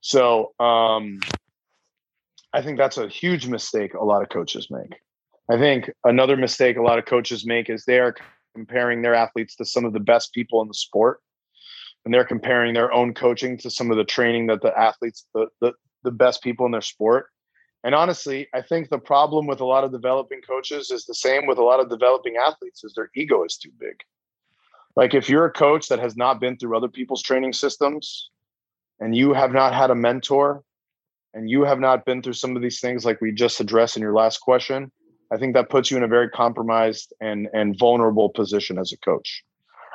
[0.00, 1.20] So, um,
[2.52, 5.00] I think that's a huge mistake a lot of coaches make.
[5.50, 8.14] I think another mistake a lot of coaches make is they are
[8.54, 11.20] comparing their athletes to some of the best people in the sport.
[12.04, 15.46] And they're comparing their own coaching to some of the training that the athletes, the,
[15.60, 15.72] the,
[16.02, 17.26] the best people in their sport.
[17.84, 21.46] And honestly, I think the problem with a lot of developing coaches is the same
[21.46, 23.96] with a lot of developing athletes is their ego is too big.
[24.94, 28.30] Like if you're a coach that has not been through other people's training systems
[29.00, 30.62] and you have not had a mentor
[31.34, 34.02] and you have not been through some of these things like we just addressed in
[34.02, 34.92] your last question,
[35.32, 38.98] I think that puts you in a very compromised and and vulnerable position as a
[38.98, 39.42] coach.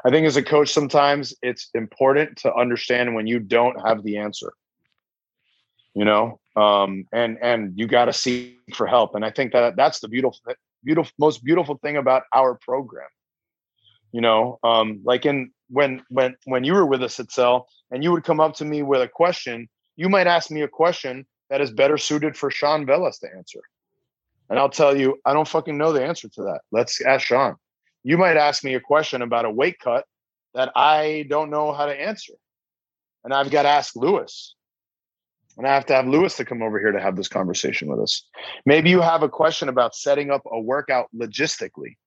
[0.05, 4.17] I think as a coach sometimes it's important to understand when you don't have the
[4.17, 4.53] answer.
[5.93, 9.15] You know, um, and and you got to seek for help.
[9.15, 10.39] And I think that that's the beautiful,
[10.83, 13.09] beautiful, most beautiful thing about our program.
[14.11, 18.03] You know, um, like in when when when you were with us at Cell, and
[18.03, 21.25] you would come up to me with a question, you might ask me a question
[21.49, 23.61] that is better suited for Sean Velez to answer.
[24.49, 26.61] And I'll tell you, I don't fucking know the answer to that.
[26.71, 27.55] Let's ask Sean.
[28.03, 30.05] You might ask me a question about a weight cut
[30.53, 32.33] that I don't know how to answer.
[33.23, 34.55] And I've got to ask Lewis.
[35.57, 37.99] And I have to have Lewis to come over here to have this conversation with
[37.99, 38.23] us.
[38.65, 41.97] Maybe you have a question about setting up a workout logistically.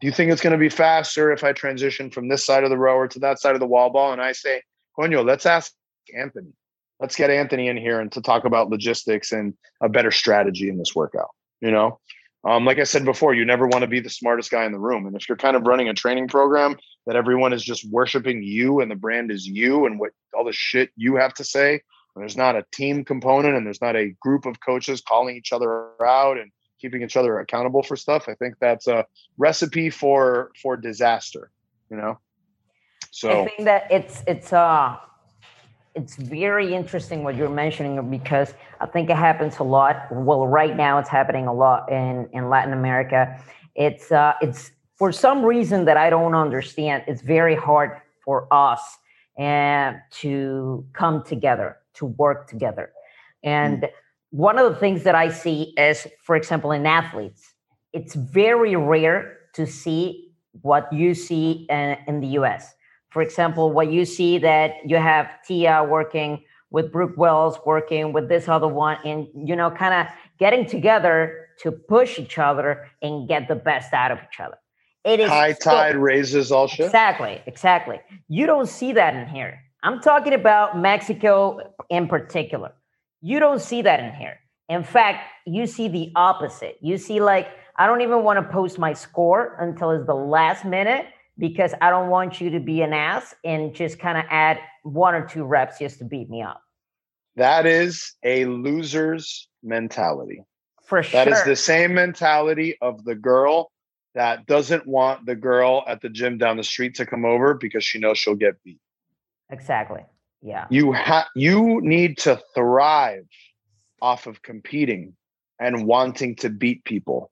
[0.00, 2.70] Do you think it's going to be faster if I transition from this side of
[2.70, 4.12] the rower to that side of the wall ball?
[4.12, 4.62] And I say,
[4.98, 5.72] Coño, let's ask
[6.14, 6.52] Anthony.
[7.00, 10.78] Let's get Anthony in here and to talk about logistics and a better strategy in
[10.78, 11.30] this workout.
[11.60, 11.98] You know,
[12.44, 14.78] um, like I said before, you never want to be the smartest guy in the
[14.78, 15.06] room.
[15.06, 16.76] And if you're kind of running a training program
[17.06, 20.52] that everyone is just worshiping you and the brand is you and what all the
[20.52, 24.14] shit you have to say, and there's not a team component and there's not a
[24.20, 28.34] group of coaches calling each other out and keeping each other accountable for stuff, I
[28.34, 29.04] think that's a
[29.36, 31.50] recipe for for disaster.
[31.90, 32.18] You know.
[33.10, 34.96] So I think that it's it's uh
[35.94, 40.06] it's very interesting what you're mentioning because I think it happens a lot.
[40.10, 43.40] Well, right now it's happening a lot in in Latin America.
[43.74, 47.04] It's uh, it's for some reason that I don't understand.
[47.06, 48.80] It's very hard for us
[49.36, 52.92] and to come together to work together.
[53.42, 53.90] And mm.
[54.30, 57.54] one of the things that I see is, for example, in athletes,
[57.92, 60.32] it's very rare to see
[60.62, 62.74] what you see in, in the U.S
[63.10, 68.28] for example, what you see that you have Tia working with Brooke Wells, working with
[68.28, 70.06] this other one, and you know, kind of
[70.38, 74.56] getting together to push each other and get the best out of each other.
[75.04, 76.86] It is high tide so, raises all ships.
[76.86, 78.00] Exactly, exactly.
[78.28, 79.60] You don't see that in here.
[79.82, 82.72] I'm talking about Mexico in particular.
[83.22, 84.38] You don't see that in here.
[84.68, 86.76] In fact, you see the opposite.
[86.80, 90.64] You see, like, I don't even want to post my score until it's the last
[90.64, 91.06] minute
[91.40, 95.14] because I don't want you to be an ass and just kind of add one
[95.14, 96.62] or two reps just to beat me up.
[97.36, 100.44] That is a loser's mentality.
[100.84, 101.24] For sure.
[101.24, 103.72] That is the same mentality of the girl
[104.14, 107.84] that doesn't want the girl at the gym down the street to come over because
[107.84, 108.80] she knows she'll get beat.
[109.50, 110.04] Exactly.
[110.42, 110.66] Yeah.
[110.68, 113.26] You have you need to thrive
[114.02, 115.14] off of competing
[115.58, 117.30] and wanting to beat people.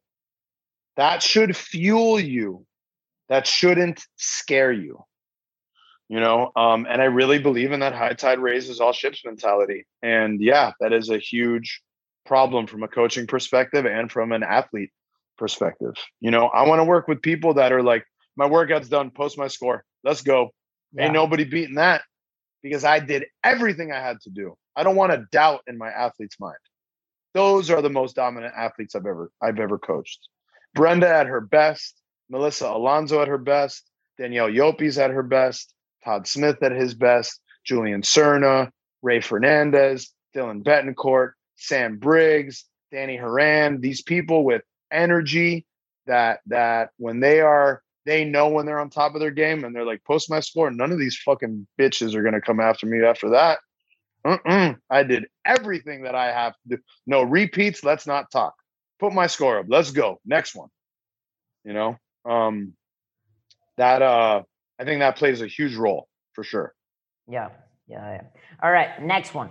[0.97, 2.65] That should fuel you
[3.29, 5.05] that shouldn't scare you
[6.09, 9.87] you know um, and i really believe in that high tide raises all ships mentality
[10.03, 11.83] and yeah that is a huge
[12.27, 14.91] problem from a coaching perspective and from an athlete
[15.37, 18.05] perspective you know i want to work with people that are like
[18.37, 20.51] my workout's done post my score let's go.
[20.93, 21.05] Yeah.
[21.05, 22.03] ain't nobody beating that
[22.63, 24.57] because i did everything i had to do.
[24.75, 26.59] I don't want to doubt in my athlete's mind.
[27.35, 30.29] Those are the most dominant athletes i've ever i've ever coached.
[30.75, 32.01] Brenda at her best
[32.31, 35.75] Melissa Alonso at her best, Danielle Llopis at her best,
[36.05, 38.71] Todd Smith at his best, Julian Serna,
[39.03, 45.67] Ray Fernandez, Dylan Betancourt, Sam Briggs, Danny Horan, these people with energy
[46.07, 49.77] that that when they are they know when they're on top of their game and
[49.77, 52.87] they're like post my score none of these fucking bitches are going to come after
[52.87, 53.59] me after that.
[54.25, 54.75] Uh-uh.
[54.91, 56.83] i did everything that i have to do.
[57.07, 58.55] No repeats let's not talk.
[58.99, 59.67] Put my score up.
[59.69, 60.21] Let's go.
[60.25, 60.71] Next one.
[61.65, 61.99] You know
[62.29, 62.75] um,
[63.77, 64.43] that uh,
[64.79, 66.75] I think that plays a huge role for sure.
[67.29, 67.49] Yeah,
[67.87, 68.23] yeah, yeah.
[68.63, 69.51] All right, next one.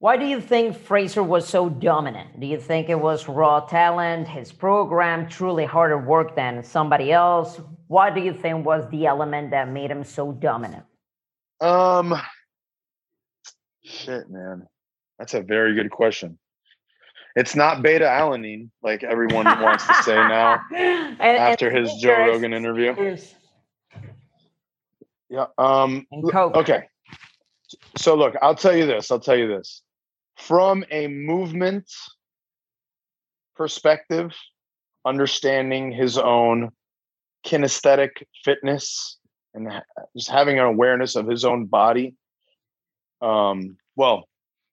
[0.00, 2.40] Why do you think Fraser was so dominant?
[2.40, 7.60] Do you think it was raw talent, his program, truly harder work than somebody else?
[7.88, 10.84] What do you think was the element that made him so dominant?
[11.60, 12.14] Um,
[13.84, 14.66] shit, man,
[15.18, 16.38] that's a very good question.
[17.36, 22.26] It's not beta alanine like everyone wants to say now and, after and his Joe
[22.26, 23.16] Rogan interview.
[25.28, 25.46] Yeah.
[25.58, 26.06] Um.
[26.12, 26.88] Okay.
[27.96, 29.10] So look, I'll tell you this.
[29.10, 29.82] I'll tell you this.
[30.36, 31.88] From a movement
[33.54, 34.32] perspective,
[35.04, 36.70] understanding his own
[37.46, 38.10] kinesthetic
[38.44, 39.18] fitness
[39.54, 39.68] and
[40.16, 42.14] just having an awareness of his own body.
[43.20, 44.28] Um, well,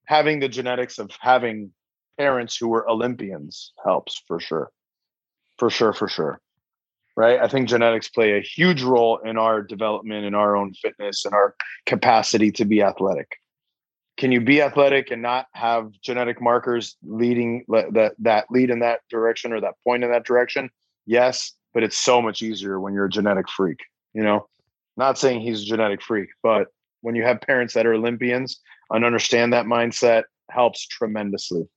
[0.06, 1.72] having the genetics of having
[2.18, 4.72] parents who were Olympians helps for sure.
[5.58, 6.40] For sure, for sure.
[7.18, 7.40] right?
[7.40, 11.34] I think genetics play a huge role in our development, in our own fitness, and
[11.34, 11.56] our
[11.86, 13.28] capacity to be athletic.
[14.18, 19.02] Can you be athletic and not have genetic markers leading that that lead in that
[19.10, 20.70] direction or that point in that direction?
[21.06, 23.80] Yes, but it's so much easier when you're a genetic freak.
[24.14, 24.48] You know,
[24.96, 26.68] not saying he's a genetic freak, but
[27.02, 28.60] when you have parents that are Olympians
[28.92, 31.68] and understand that mindset helps tremendously.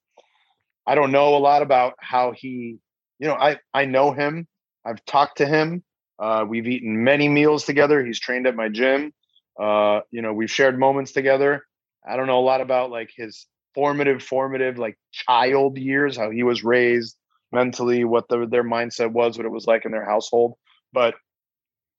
[0.86, 2.78] I don't know a lot about how he,
[3.18, 4.48] you know, I I know him
[4.84, 5.82] I've talked to him.
[6.18, 8.04] Uh, we've eaten many meals together.
[8.04, 9.12] He's trained at my gym.
[9.58, 11.64] Uh, you know, we've shared moments together.
[12.06, 16.42] I don't know a lot about like his formative, formative, like child years, how he
[16.42, 17.16] was raised
[17.52, 20.54] mentally, what the, their mindset was, what it was like in their household.
[20.92, 21.14] But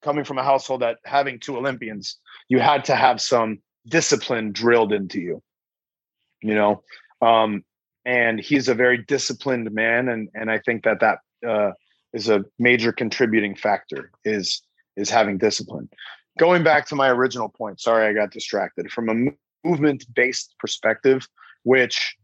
[0.02, 2.18] coming from a household that having two Olympians,
[2.48, 5.44] you had to have some discipline drilled into you,
[6.42, 6.84] you know.
[7.22, 7.64] Um,
[8.06, 11.72] and he's a very disciplined man, and and I think that that uh,
[12.14, 14.62] is a major contributing factor is
[14.98, 15.90] is having discipline.
[16.40, 18.92] Going back to my original point sorry i got distracted.
[18.92, 19.32] From a
[19.68, 21.28] movement based perspective
[21.64, 22.16] which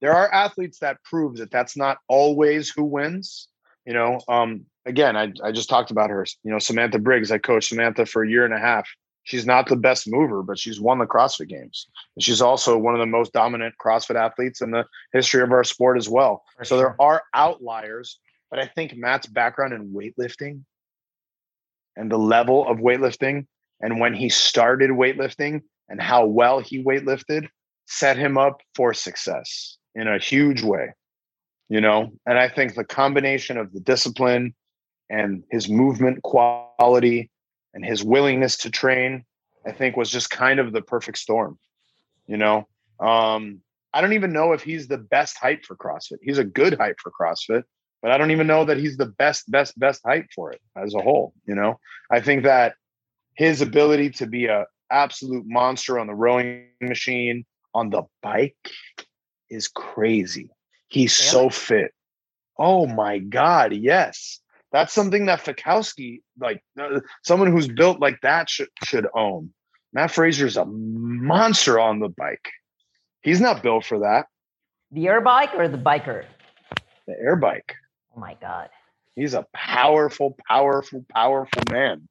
[0.00, 3.48] there are athletes that prove that that's not always who wins
[3.86, 7.38] you know um again I, I just talked about her you know samantha briggs i
[7.38, 8.88] coached samantha for a year and a half
[9.24, 11.86] she's not the best mover but she's won the crossfit games.
[12.16, 15.64] And she's also one of the most dominant crossfit athletes in the history of our
[15.64, 16.44] sport as well.
[16.62, 18.18] So there are outliers
[18.50, 20.60] but I think Mat's background in weightlifting
[21.96, 23.46] and the level of weightlifting
[23.80, 27.48] and when he started weightlifting and how well he weightlifted
[27.86, 30.92] set him up for success in a huge way.
[31.68, 34.54] You know, and I think the combination of the discipline
[35.08, 37.30] and his movement quality
[37.74, 39.24] and his willingness to train,
[39.66, 41.58] I think was just kind of the perfect storm.
[42.26, 42.68] You know,
[43.00, 43.60] um,
[43.92, 46.18] I don't even know if he's the best height for CrossFit.
[46.22, 47.64] He's a good height for CrossFit,
[48.00, 50.94] but I don't even know that he's the best, best, best height for it as
[50.94, 51.34] a whole.
[51.46, 51.78] You know,
[52.10, 52.74] I think that
[53.34, 57.44] his ability to be a absolute monster on the rowing machine,
[57.74, 58.56] on the bike,
[59.50, 60.50] is crazy.
[60.88, 61.92] He's so fit.
[62.58, 64.40] Oh my god, yes.
[64.72, 69.52] That's something that Fikowski, like uh, someone who's built like that, should should own.
[69.92, 72.48] Mat Fraser's a monster on the bike.
[73.22, 74.26] He's not built for that.
[74.90, 76.24] The air bike or the biker?
[77.06, 77.74] The air bike.
[78.16, 78.70] Oh my God.
[79.14, 82.08] He's a powerful, powerful, powerful man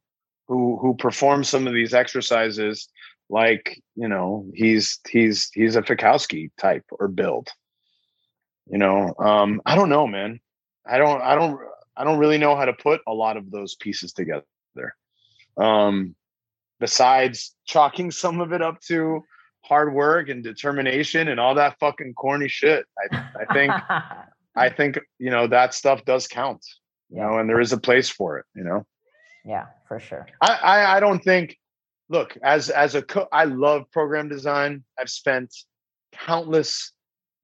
[0.47, 2.88] who who performs some of these exercises
[3.30, 7.49] like, you know, he's he's he's a Fikowski type or build.
[8.68, 10.39] You know, um, I don't know, man.
[10.86, 11.59] I don't I don't
[11.96, 14.46] I don't really know how to put a lot of those pieces together.
[15.58, 16.16] Um,
[16.80, 19.24] besides chalking some of it up to
[19.64, 22.86] hard work and determination and all that fucking corny shit.
[23.00, 23.74] I I think
[24.56, 26.66] I think you know that stuff does count.
[27.10, 27.28] You yeah.
[27.28, 28.46] know, and there is a place for it.
[28.56, 28.86] You know.
[29.46, 30.28] Yeah, for sure.
[30.42, 31.58] I I, I don't think.
[32.10, 34.84] Look, as as a co- I love program design.
[35.00, 35.56] I've spent
[36.12, 36.92] countless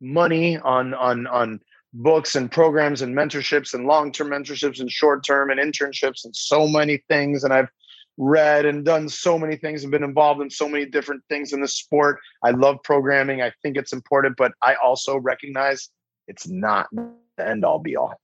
[0.02, 1.62] money on on on
[1.98, 6.98] books and programs and mentorships and long-term mentorships and short-term and internships and so many
[7.10, 7.70] things and I've
[8.18, 11.62] read and done so many things and been involved in so many different things in
[11.62, 12.20] the sport.
[12.44, 13.42] I love programming.
[13.42, 15.90] I think it's important, but I also recognize
[16.28, 18.16] it's not the end all be all.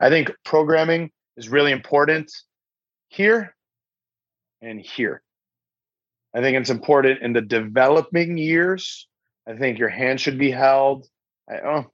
[0.00, 2.32] I think programming is really important
[3.08, 3.54] here
[4.62, 5.22] and here.
[6.34, 9.08] I think it's important in the developing years.
[9.48, 11.06] I think your hand should be held.
[11.48, 11.86] I, oh,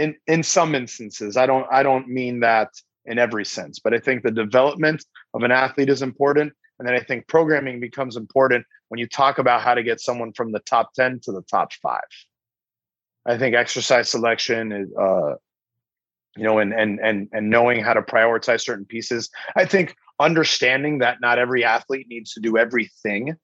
[0.00, 2.68] in in some instances, I don't I don't mean that
[3.04, 6.94] in every sense, but I think the development of an athlete is important, and then
[6.94, 10.60] I think programming becomes important when you talk about how to get someone from the
[10.60, 12.10] top ten to the top five.
[13.26, 15.34] I think exercise selection is, uh,
[16.36, 19.28] you know, and and and and knowing how to prioritize certain pieces.
[19.54, 23.36] I think understanding that not every athlete needs to do everything,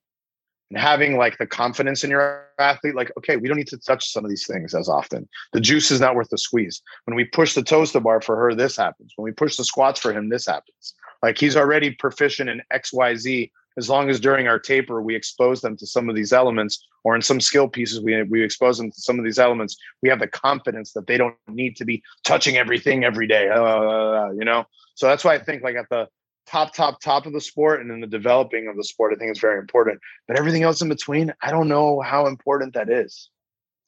[0.70, 4.12] and having like the confidence in your athlete, like, okay, we don't need to touch
[4.12, 5.28] some of these things as often.
[5.52, 6.82] The juice is not worth the squeeze.
[7.04, 9.12] When we push the toes to bar for her, this happens.
[9.16, 10.94] When we push the squats for him, this happens.
[11.22, 15.14] Like he's already proficient in X, Y, Z as long as during our taper we
[15.14, 18.78] expose them to some of these elements or in some skill pieces we, we expose
[18.78, 21.84] them to some of these elements we have the confidence that they don't need to
[21.84, 24.64] be touching everything every day uh, you know
[24.94, 26.08] so that's why i think like at the
[26.46, 29.30] top top top of the sport and in the developing of the sport i think
[29.30, 33.30] it's very important but everything else in between i don't know how important that is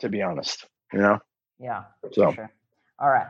[0.00, 1.18] to be honest you know
[1.58, 2.50] yeah so sure.
[2.98, 3.28] all right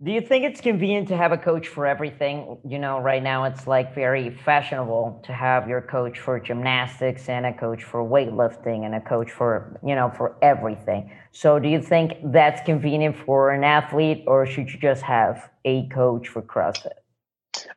[0.00, 2.58] do you think it's convenient to have a coach for everything?
[2.64, 7.44] You know, right now it's like very fashionable to have your coach for gymnastics and
[7.44, 11.10] a coach for weightlifting and a coach for, you know, for everything.
[11.32, 15.88] So do you think that's convenient for an athlete or should you just have a
[15.88, 16.98] coach for CrossFit?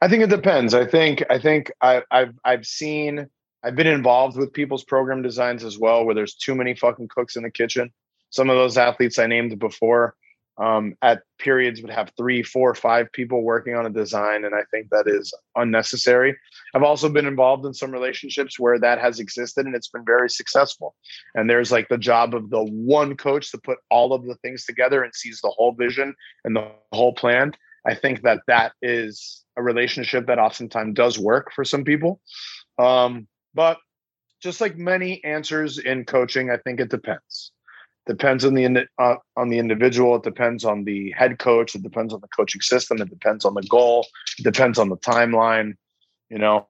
[0.02, 0.74] I think it depends.
[0.74, 3.28] I think I think I, I've I've seen
[3.64, 7.36] I've been involved with people's program designs as well, where there's too many fucking cooks
[7.36, 7.92] in the kitchen.
[8.30, 10.16] Some of those athletes I named before,
[10.58, 14.62] um, at periods would have three, four, five people working on a design, and I
[14.72, 16.38] think that is unnecessary.
[16.74, 20.30] I've also been involved in some relationships where that has existed, and it's been very
[20.30, 20.96] successful.
[21.36, 24.66] And there's like the job of the one coach to put all of the things
[24.66, 26.14] together and sees the whole vision
[26.46, 27.54] and the whole plan.
[27.86, 32.22] I think that that is a relationship that oftentimes does work for some people.
[32.78, 33.78] Um, but
[34.42, 37.52] just like many answers in coaching, I think it depends.
[38.08, 40.16] Depends on the uh, on the individual.
[40.16, 41.76] It depends on the head coach.
[41.76, 43.00] It depends on the coaching system.
[43.00, 44.08] It depends on the goal.
[44.40, 45.76] It depends on the timeline.
[46.30, 46.68] You know.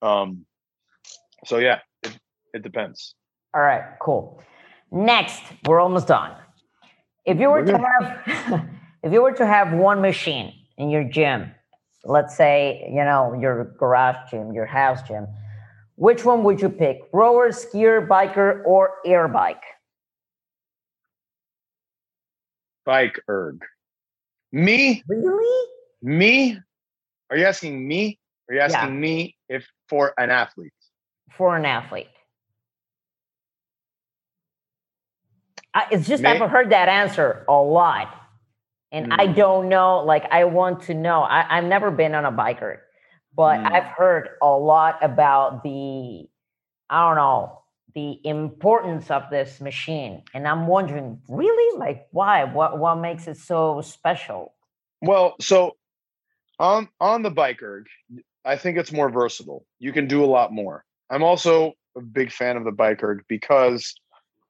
[0.00, 0.46] Um,
[1.44, 2.18] so yeah, it,
[2.54, 3.14] it depends.
[3.54, 4.42] All right, cool.
[4.90, 6.32] Next, we're almost done.
[7.26, 8.64] If you were to have,
[9.02, 11.50] if you were to have one machine in your gym,
[12.04, 15.26] let's say you know your garage gym, your house gym,
[15.96, 17.00] which one would you pick?
[17.12, 19.62] Rower, ski erg, biker, or air bike?
[22.84, 23.62] Bike erg.
[24.52, 25.02] Me?
[25.06, 25.68] Really?
[26.02, 26.58] Me?
[27.30, 28.18] Are you asking me?
[28.48, 29.00] Are you asking yeah.
[29.00, 30.72] me if for an athlete?
[31.36, 32.08] For an athlete.
[35.72, 36.30] I, it's just me?
[36.30, 38.19] I've heard that answer a lot.
[38.92, 39.16] And mm.
[39.18, 41.22] I don't know, like I want to know.
[41.22, 42.80] I, I've never been on a bike erg
[43.34, 43.72] but mm.
[43.72, 46.28] I've heard a lot about the,
[46.88, 47.62] I don't know,
[47.94, 50.22] the importance of this machine.
[50.34, 51.78] And I'm wondering, really?
[51.78, 52.44] Like, why?
[52.44, 54.54] What, what makes it so special?
[55.02, 55.76] Well, so
[56.58, 57.86] on on the bike erg,
[58.44, 59.64] I think it's more versatile.
[59.78, 60.84] You can do a lot more.
[61.08, 63.94] I'm also a big fan of the bike erg because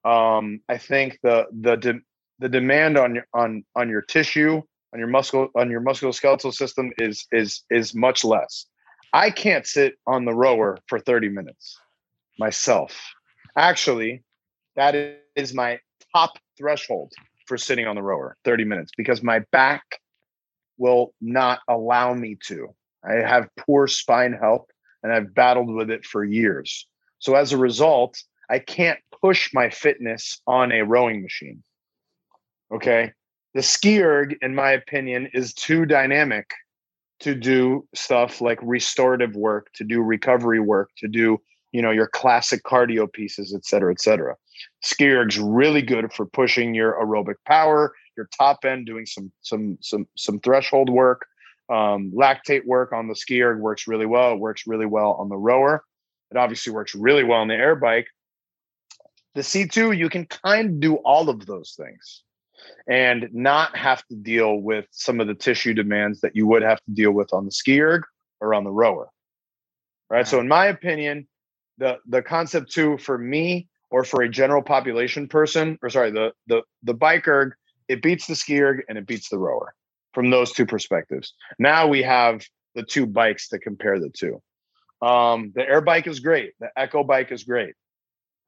[0.04, 2.00] um, I think the the
[2.40, 4.62] the demand on your on on your tissue
[4.92, 8.66] on your muscle on your musculoskeletal system is is is much less.
[9.12, 11.78] I can't sit on the rower for 30 minutes
[12.38, 12.96] myself.
[13.56, 14.22] Actually,
[14.76, 15.78] that is my
[16.14, 17.12] top threshold
[17.46, 19.82] for sitting on the rower 30 minutes because my back
[20.78, 22.68] will not allow me to.
[23.04, 24.66] I have poor spine health
[25.02, 26.86] and I've battled with it for years.
[27.18, 31.62] So as a result, I can't push my fitness on a rowing machine.
[32.72, 33.12] Okay.
[33.54, 36.50] The ski erg, in my opinion, is too dynamic
[37.20, 41.40] to do stuff like restorative work, to do recovery work, to do
[41.72, 44.36] you know your classic cardio pieces, et cetera, et cetera.
[44.82, 49.78] Ski erg's really good for pushing your aerobic power, your top end, doing some some
[49.80, 51.26] some some threshold work.
[51.68, 54.32] Um, lactate work on the ski erg works really well.
[54.32, 55.84] It works really well on the rower.
[56.30, 58.06] It obviously works really well on the air bike.
[59.34, 62.24] The C2, you can kind of do all of those things
[62.88, 66.78] and not have to deal with some of the tissue demands that you would have
[66.84, 68.02] to deal with on the ski erg
[68.40, 69.08] or on the rower.
[70.08, 70.26] Right.
[70.26, 71.28] So in my opinion,
[71.78, 76.32] the the concept two for me or for a general population person, or sorry, the
[76.46, 77.54] the the bike erg,
[77.88, 79.74] it beats the ski erg and it beats the rower
[80.12, 81.34] from those two perspectives.
[81.58, 82.42] Now we have
[82.74, 84.42] the two bikes to compare the two.
[85.02, 86.52] Um, the air bike is great.
[86.60, 87.74] The echo bike is great.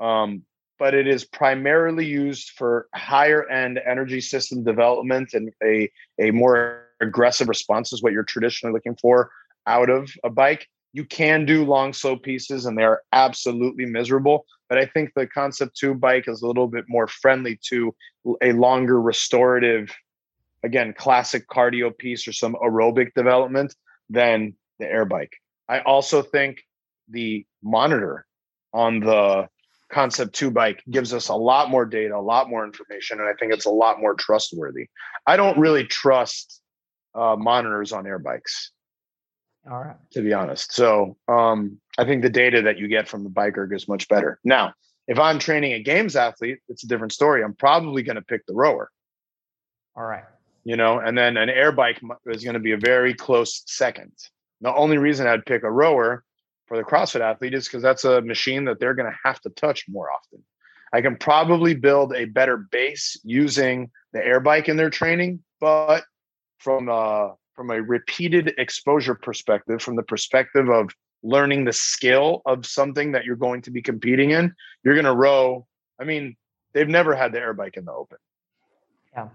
[0.00, 0.42] Um,
[0.82, 5.88] but it is primarily used for higher end energy system development and a,
[6.20, 9.30] a more aggressive response is what you're traditionally looking for
[9.68, 10.66] out of a bike.
[10.92, 14.44] You can do long slow pieces and they're absolutely miserable.
[14.68, 17.94] But I think the Concept 2 bike is a little bit more friendly to
[18.42, 19.88] a longer restorative,
[20.64, 23.72] again, classic cardio piece or some aerobic development
[24.10, 25.34] than the air bike.
[25.68, 26.64] I also think
[27.08, 28.26] the monitor
[28.72, 29.48] on the
[29.92, 33.34] Concept 2 bike gives us a lot more data, a lot more information, and I
[33.34, 34.88] think it's a lot more trustworthy.
[35.26, 36.62] I don't really trust
[37.14, 38.72] uh, monitors on air bikes.
[39.70, 39.96] All right.
[40.12, 40.72] To be honest.
[40.72, 44.08] So um, I think the data that you get from the bike erg is much
[44.08, 44.40] better.
[44.42, 44.72] Now,
[45.06, 47.44] if I'm training a games athlete, it's a different story.
[47.44, 48.90] I'm probably going to pick the rower.
[49.94, 50.24] All right.
[50.64, 54.12] You know, and then an air bike is going to be a very close second.
[54.60, 56.24] The only reason I'd pick a rower
[56.72, 59.50] for the CrossFit athlete is because that's a machine that they're going to have to
[59.50, 60.42] touch more often.
[60.94, 66.04] I can probably build a better base using the air bike in their training, but
[66.56, 70.88] from a from a repeated exposure perspective, from the perspective of
[71.22, 75.14] learning the skill of something that you're going to be competing in, you're going to
[75.14, 75.66] row.
[76.00, 76.38] I mean,
[76.72, 78.16] they've never had the air bike in the open.
[79.12, 79.28] Yeah.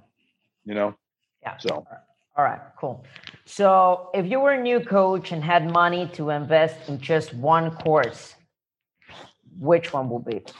[0.65, 0.95] You know.
[1.43, 1.57] Yeah.
[1.57, 1.85] So.
[2.37, 3.03] All right, cool.
[3.45, 7.71] So, if you were a new coach and had money to invest in just one
[7.71, 8.35] course,
[9.59, 10.35] which one would be?
[10.35, 10.53] It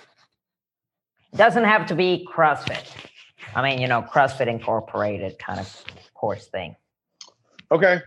[1.36, 2.90] doesn't have to be CrossFit.
[3.54, 5.84] I mean, you know, CrossFit Incorporated kind of
[6.16, 6.76] course thing.
[7.72, 8.02] Okay.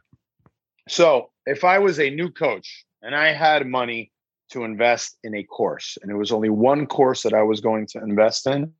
[0.88, 4.10] So if I was a new coach and I had money
[4.50, 7.86] to invest in a course, and it was only one course that I was going
[7.88, 8.72] to invest in,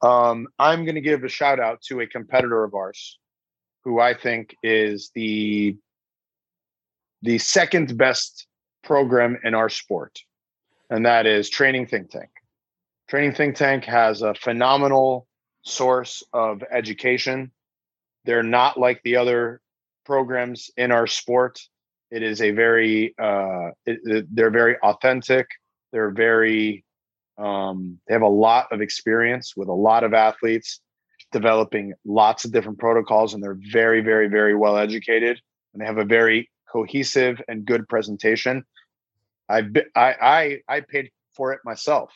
[0.00, 3.18] um, I'm going to give a shout out to a competitor of ours,
[3.84, 5.76] who I think is the
[7.22, 8.46] the second best
[8.84, 10.20] program in our sport,
[10.90, 12.30] and that is Training Think Tank.
[13.08, 15.26] Training Think Tank has a phenomenal
[15.62, 17.50] source of education.
[18.24, 19.60] They're not like the other
[20.04, 21.58] programs in our sport.
[22.10, 25.46] It is a very uh, it, they're very authentic.
[25.92, 26.84] They're very
[27.38, 30.80] um, they have a lot of experience with a lot of athletes,
[31.32, 35.40] developing lots of different protocols, and they're very, very, very well educated.
[35.72, 38.64] And they have a very cohesive and good presentation.
[39.48, 42.12] I've been, I, I I paid for it myself.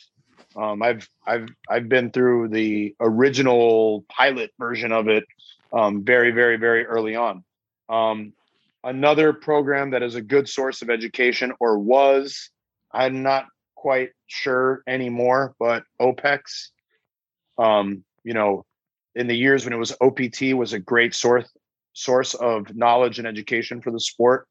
[0.57, 5.25] Um, I've I've I've been through the original pilot version of it
[5.73, 7.45] um, very very very early on.
[7.89, 8.33] Um,
[8.85, 12.51] another program that is a good source of education or was
[12.93, 16.69] I'm not quite sure anymore, but OPEX.
[17.59, 18.65] Um, you know,
[19.15, 21.49] in the years when it was OPT was a great source
[21.95, 24.49] source of knowledge and education for the sport.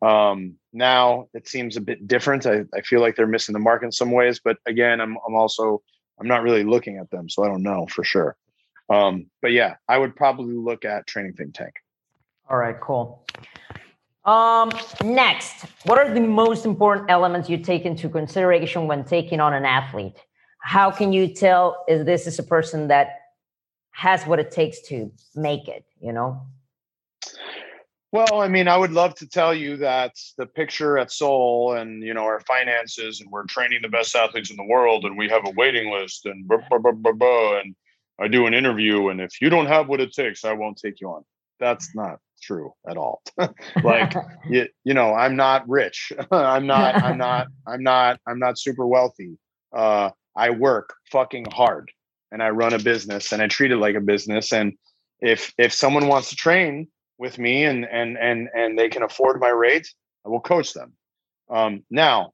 [0.00, 2.46] Um, now it seems a bit different.
[2.46, 5.34] I, I feel like they're missing the mark in some ways, but again, I'm I'm
[5.34, 5.82] also
[6.18, 8.36] I'm not really looking at them, so I don't know for sure.
[8.90, 11.74] Um, but yeah, I would probably look at Training Think Tank.
[12.50, 13.24] All right, cool.
[14.24, 14.70] Um,
[15.02, 19.64] next, what are the most important elements you take into consideration when taking on an
[19.64, 20.16] athlete?
[20.62, 23.21] How can you tell if this is a person that
[23.92, 25.84] has what it takes to make it?
[26.00, 26.42] You know.
[28.12, 32.02] Well, I mean, I would love to tell you that the picture at Soul and
[32.02, 35.30] you know our finances and we're training the best athletes in the world and we
[35.30, 37.74] have a waiting list and blah, blah, blah, blah, blah, and
[38.20, 41.00] I do an interview and if you don't have what it takes, I won't take
[41.00, 41.24] you on.
[41.58, 43.22] That's not true at all.
[43.82, 44.12] like
[44.50, 46.12] you, you know, I'm not rich.
[46.30, 49.38] I'm not I'm not I'm not I'm not super wealthy.
[49.74, 51.90] Uh I work fucking hard
[52.32, 54.72] and I run a business and I treat it like a business and
[55.20, 59.40] if if someone wants to train with me and and and and they can afford
[59.40, 59.88] my rate,
[60.26, 60.92] I will coach them.
[61.48, 62.32] Um, now,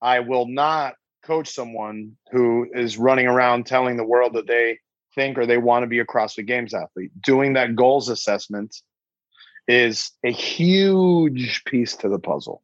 [0.00, 4.78] I will not coach someone who is running around telling the world that they
[5.14, 7.10] think or they want to be a CrossFit Games athlete.
[7.22, 8.74] Doing that goals assessment
[9.68, 12.62] is a huge piece to the puzzle.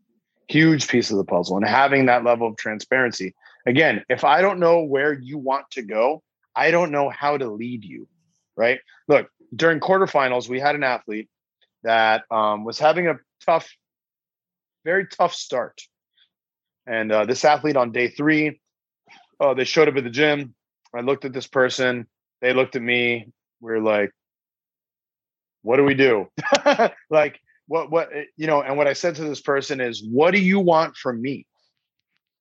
[0.49, 1.57] Huge piece of the puzzle.
[1.57, 3.35] And having that level of transparency.
[3.67, 6.23] Again, if I don't know where you want to go,
[6.55, 8.09] I don't know how to lead you.
[8.57, 8.81] Right.
[9.09, 11.29] Look, during quarterfinals, we had an athlete
[11.83, 13.69] that um, was having a tough,
[14.85, 15.81] very tough start.
[16.87, 18.61] And uh, this athlete on day three,
[19.39, 20.55] oh, they showed up at the gym.
[20.95, 22.07] I looked at this person.
[22.41, 23.33] They looked at me.
[23.61, 24.11] We are like,
[25.63, 26.29] what do we do?
[27.11, 30.33] like, what, what, eh, you know, and what I said to this person is, what
[30.33, 31.47] do you want from me?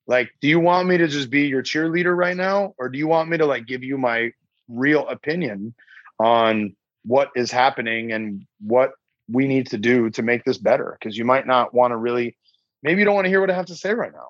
[0.10, 2.74] Like, do you want me to just be your cheerleader right now?
[2.80, 4.34] Or do you want me to like give you my
[4.68, 5.76] real opinion
[6.20, 8.94] on what is happening and what
[9.32, 10.98] we need to do to make this better?
[11.00, 12.36] Because you might not want to really
[12.82, 14.30] maybe you don't want to hear what i have to say right now.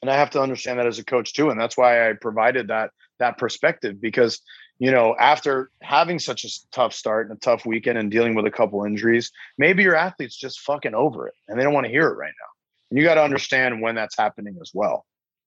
[0.00, 2.68] And i have to understand that as a coach too and that's why i provided
[2.68, 4.40] that that perspective because
[4.78, 8.46] you know after having such a tough start and a tough weekend and dealing with
[8.46, 11.92] a couple injuries maybe your athlete's just fucking over it and they don't want to
[11.92, 12.53] hear it right now
[12.96, 15.04] you got to understand when that's happening as well.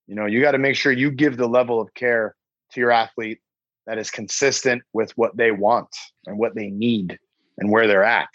[0.07, 2.35] You know you got to make sure you give the level of care
[2.71, 3.39] to your athlete
[3.85, 5.95] that is consistent with what they want
[6.25, 7.17] and what they need
[7.57, 8.29] and where they're at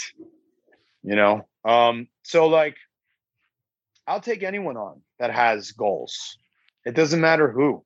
[1.03, 1.47] you know?
[1.65, 2.77] Um so like
[4.07, 6.37] i'll take anyone on that has goals.
[6.85, 7.85] It doesn't matter who.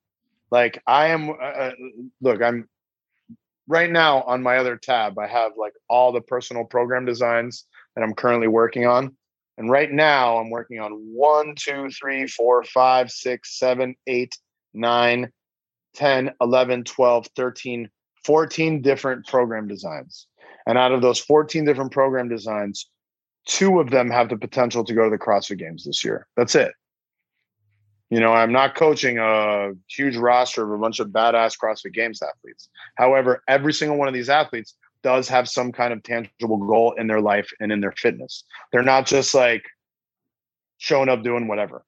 [0.50, 1.72] Like i am uh, uh,
[2.20, 2.68] look i'm
[3.68, 8.02] right now on my other tab i have like all the personal program designs that
[8.02, 9.16] i'm currently working on
[9.58, 14.36] and right now i'm working on one two three four five six seven eight
[14.74, 15.30] nine
[15.94, 17.88] 10 11 12 13
[18.24, 20.26] 14 different program designs
[20.66, 22.88] and out of those 14 different program designs,
[23.46, 26.26] two of them have the potential to go to the CrossFit Games this year.
[26.36, 26.72] That's it.
[28.10, 32.20] You know, I'm not coaching a huge roster of a bunch of badass CrossFit Games
[32.22, 32.68] athletes.
[32.96, 37.06] However, every single one of these athletes does have some kind of tangible goal in
[37.06, 38.44] their life and in their fitness.
[38.72, 39.64] They're not just like
[40.78, 41.84] showing up doing whatever.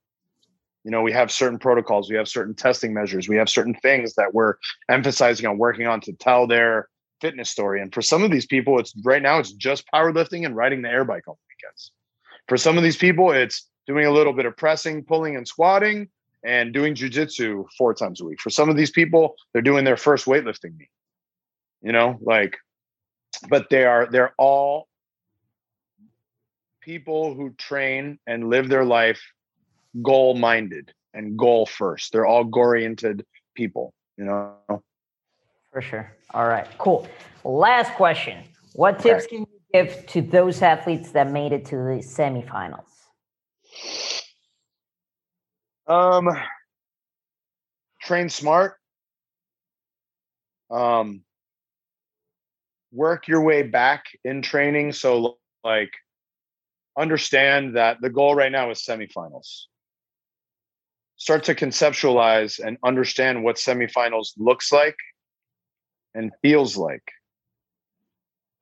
[0.85, 4.15] You know, we have certain protocols, we have certain testing measures, we have certain things
[4.15, 4.55] that we're
[4.89, 6.89] emphasizing on working on to tell their
[7.21, 7.83] fitness story.
[7.83, 10.89] And for some of these people, it's right now it's just powerlifting and riding the
[10.89, 11.93] air bike on weekends.
[12.47, 16.09] For some of these people, it's doing a little bit of pressing, pulling, and squatting,
[16.45, 18.41] and doing jujitsu four times a week.
[18.41, 20.91] For some of these people, they're doing their first weightlifting meet.
[21.83, 22.57] You know, like,
[23.49, 24.89] but they are they're all
[26.81, 29.21] people who train and live their life
[30.03, 32.13] goal minded and goal first.
[32.13, 33.25] They're all oriented
[33.55, 34.83] people, you know.
[35.73, 36.17] For sure.
[36.33, 37.07] All right, cool.
[37.45, 38.45] Last question.
[38.75, 39.37] What tips okay.
[39.37, 42.85] can you give to those athletes that made it to the semifinals?
[45.87, 46.29] Um
[48.03, 48.75] train smart.
[50.71, 51.23] Um
[52.93, 55.93] work your way back in training so like
[56.99, 59.67] understand that the goal right now is semifinals
[61.19, 64.97] start to conceptualize and understand what semifinals looks like
[66.15, 67.03] and feels like.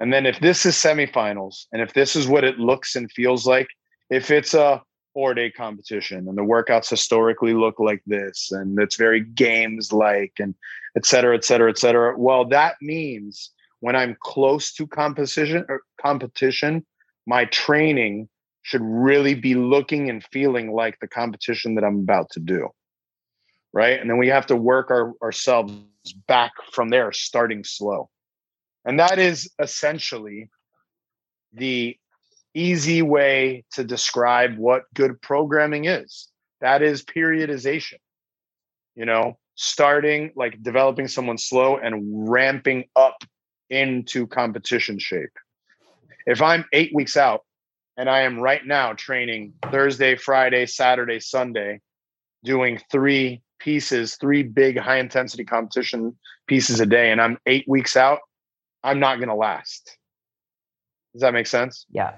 [0.01, 3.47] And then if this is semifinals and if this is what it looks and feels
[3.47, 3.69] like,
[4.11, 4.83] if it's a
[5.15, 10.33] four day competition and the workouts historically look like this and it's very games like
[10.39, 10.55] and
[10.97, 12.19] et cetera, et cetera, et cetera.
[12.19, 13.51] Well, that means
[13.81, 16.85] when I'm close to competition or er, competition,
[17.27, 18.29] my training
[18.63, 22.69] should really be looking and feeling like the competition that I'm about to do.
[23.73, 24.01] Right.
[24.01, 25.73] And then we have to work our, ourselves
[26.27, 28.09] back from there, starting slow.
[28.85, 30.49] And that is essentially
[31.53, 31.97] the
[32.55, 36.29] easy way to describe what good programming is.
[36.61, 37.99] That is periodization.
[38.95, 43.17] You know, starting like developing someone slow and ramping up
[43.71, 45.31] into competition shape.
[46.27, 47.45] If I'm eight weeks out
[47.97, 51.81] and I am right now training Thursday, Friday, Saturday, Sunday,
[52.45, 56.17] doing three pieces, three big high intensity competition
[56.47, 58.21] pieces a day, and I'm eight weeks out,
[58.83, 59.97] I'm not going to last.
[61.13, 61.87] Does that make sense?
[61.91, 62.15] Yeah.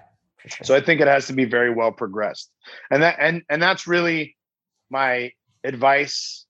[0.47, 0.65] Sure.
[0.65, 2.51] So I think it has to be very well progressed,
[2.91, 4.37] and that and and that's really
[4.89, 5.33] my
[5.65, 6.47] advice.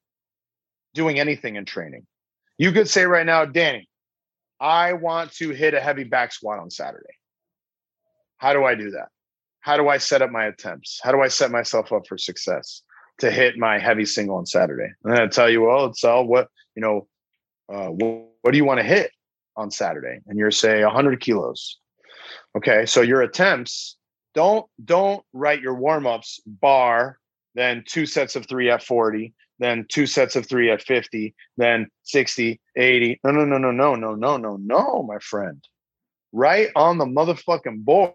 [0.95, 2.07] Doing anything in training,
[2.59, 3.88] you could say right now, Danny,
[4.60, 7.14] I want to hit a heavy back squat on Saturday.
[8.39, 9.09] How do I do that?
[9.68, 10.98] how do I set up my attempts?
[11.02, 12.82] How do I set myself up for success
[13.18, 14.93] to hit my heavy single on Saturday?
[15.05, 17.06] And I tell you, well, it's all what, you know,
[17.70, 19.10] uh, what, what do you want to hit
[19.56, 20.20] on Saturday?
[20.26, 21.78] And you're say 100 kilos.
[22.56, 22.86] Okay.
[22.86, 23.98] So your attempts,
[24.35, 27.18] don't, don't write your warm-ups bar,
[27.59, 31.89] then two sets of three at 40, then two sets of three at 50, then
[32.05, 33.20] 60, 80.
[33.24, 35.62] No, no, no, no, no, no, no, no, no, my friend.
[36.32, 38.14] Right on the motherfucking board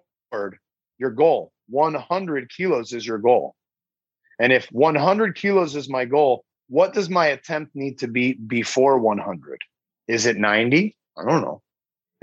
[0.98, 1.52] your goal.
[1.68, 3.56] 100 kilos is your goal.
[4.40, 8.98] And if 100 kilos is my goal, what does my attempt need to be before
[8.98, 9.60] 100?
[10.08, 10.96] Is it 90?
[11.18, 11.62] I don't know.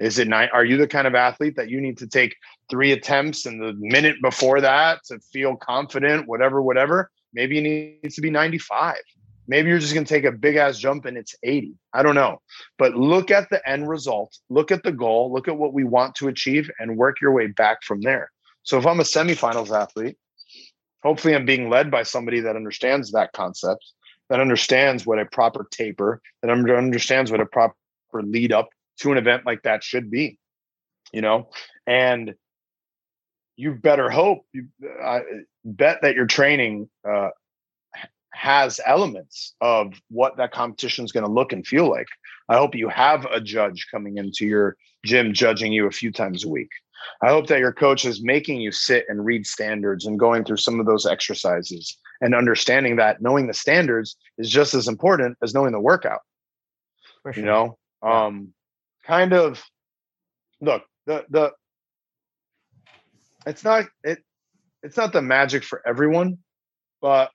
[0.01, 0.48] Is it nine?
[0.55, 2.35] Are you the kind of athlete that you need to take
[2.70, 7.10] three attempts and the minute before that to feel confident, whatever, whatever?
[7.35, 8.97] Maybe it needs to be 95.
[9.47, 11.74] Maybe you're just going to take a big ass jump and it's 80.
[11.93, 12.40] I don't know.
[12.78, 16.14] But look at the end result, look at the goal, look at what we want
[16.16, 18.31] to achieve, and work your way back from there.
[18.62, 20.16] So if I'm a semifinals athlete,
[21.02, 23.85] hopefully I'm being led by somebody that understands that concept,
[24.31, 27.74] that understands what a proper taper, that understands what a proper
[28.14, 28.68] lead up
[29.01, 30.39] to an event like that should be,
[31.12, 31.51] you know,
[31.86, 32.35] and
[33.56, 34.68] you better hope you
[35.02, 35.20] uh,
[35.64, 37.28] bet that your training uh,
[38.32, 42.09] has elements of what that competition is going to look and feel like.
[42.48, 46.44] I hope you have a judge coming into your gym judging you a few times
[46.44, 46.70] a week.
[47.22, 50.59] I hope that your coach is making you sit and read standards and going through
[50.59, 55.55] some of those exercises and understanding that knowing the standards is just as important as
[55.55, 56.20] knowing the workout.
[57.24, 57.32] Sure.
[57.36, 58.27] You know, yeah.
[58.27, 58.52] um,
[59.11, 59.61] kind of
[60.61, 61.51] look the the
[63.45, 64.19] it's not it
[64.85, 66.39] it's not the magic for everyone,
[67.03, 67.31] but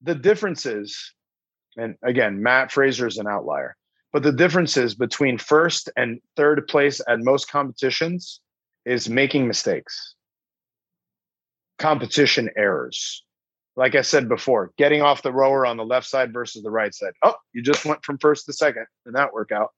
[0.00, 1.12] the differences,
[1.76, 3.76] and again, Mat Fraser is an outlier.
[4.12, 8.40] But the differences between first and third place at most competitions
[8.86, 10.14] is making mistakes,
[11.78, 13.22] competition errors.
[13.80, 16.94] Like I said before, getting off the rower on the left side versus the right
[16.94, 17.14] side.
[17.22, 19.70] Oh, you just went from first to second in that workout.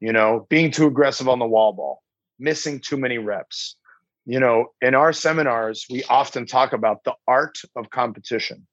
[0.00, 2.02] You know, being too aggressive on the wall ball,
[2.38, 3.76] missing too many reps.
[4.24, 8.66] You know, in our seminars, we often talk about the art of competition.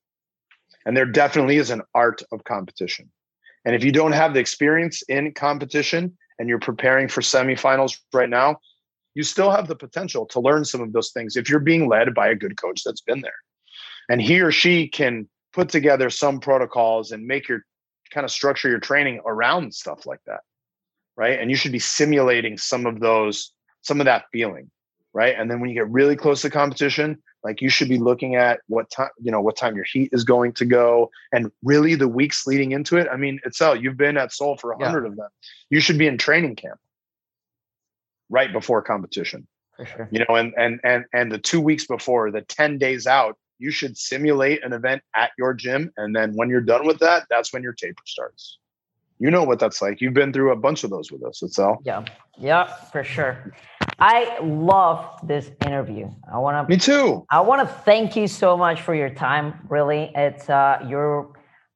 [0.85, 3.11] And there definitely is an art of competition.
[3.65, 8.29] And if you don't have the experience in competition and you're preparing for semifinals right
[8.29, 8.59] now,
[9.13, 12.13] you still have the potential to learn some of those things if you're being led
[12.13, 13.33] by a good coach that's been there.
[14.09, 17.61] And he or she can put together some protocols and make your
[18.11, 20.41] kind of structure your training around stuff like that.
[21.15, 21.39] Right.
[21.39, 23.51] And you should be simulating some of those,
[23.81, 24.71] some of that feeling.
[25.13, 25.35] Right.
[25.37, 28.61] And then when you get really close to competition, like you should be looking at
[28.67, 32.07] what time you know what time your heat is going to go and really the
[32.07, 35.09] weeks leading into it i mean Itzel you've been at Soul for a hundred yeah.
[35.09, 35.27] of them
[35.69, 36.79] you should be in training camp
[38.29, 39.45] right before competition
[39.85, 40.07] sure.
[40.11, 43.71] You know, and and and and the two weeks before, the 10 days out, you
[43.71, 45.89] should simulate an event at your gym.
[45.95, 48.59] And then when you're done with that, that's when your taper starts.
[49.19, 50.01] You know what that's like.
[50.01, 51.77] You've been through a bunch of those with us, Itzel.
[51.85, 52.03] Yeah,
[52.37, 53.55] yeah, for sure.
[53.99, 56.09] I love this interview.
[56.29, 56.69] I want to.
[56.69, 57.25] Me too.
[57.29, 59.65] I want to thank you so much for your time.
[59.69, 61.31] Really, it's uh, you're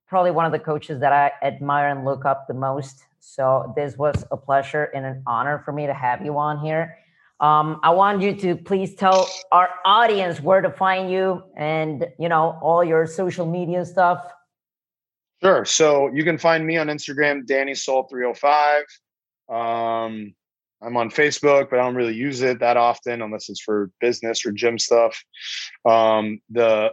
[0.08, 3.06] probably one of the coaches that I admire and look up the most.
[3.20, 6.98] So this was a pleasure and an honor for me to have you on here.
[7.40, 12.30] Um, I want you to please tell our audience where to find you and you
[12.30, 14.20] know all your social media stuff.
[15.44, 15.64] Sure.
[15.66, 18.84] So you can find me on Instagram, Danny Soul 305.
[19.50, 20.34] Um,
[20.82, 24.46] I'm on Facebook, but I don't really use it that often unless it's for business
[24.46, 25.24] or gym stuff.
[25.86, 26.92] Um, the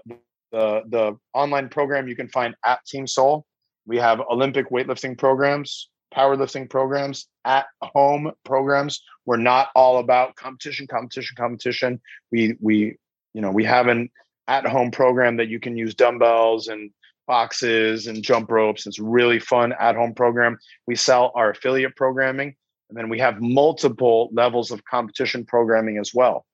[0.53, 3.47] the the online program you can find at Team Soul.
[3.87, 9.03] We have Olympic weightlifting programs, powerlifting programs, at home programs.
[9.27, 12.01] We're not all about competition, competition, competition.
[12.31, 12.97] We we
[13.33, 14.11] you know we have an
[14.47, 16.91] at home program that you can use dumbbells and
[17.27, 18.87] boxes and jump ropes.
[18.87, 20.59] It's really fun at home program.
[20.87, 22.55] We sell our affiliate programming,
[22.89, 26.45] and then we have multiple levels of competition programming as well.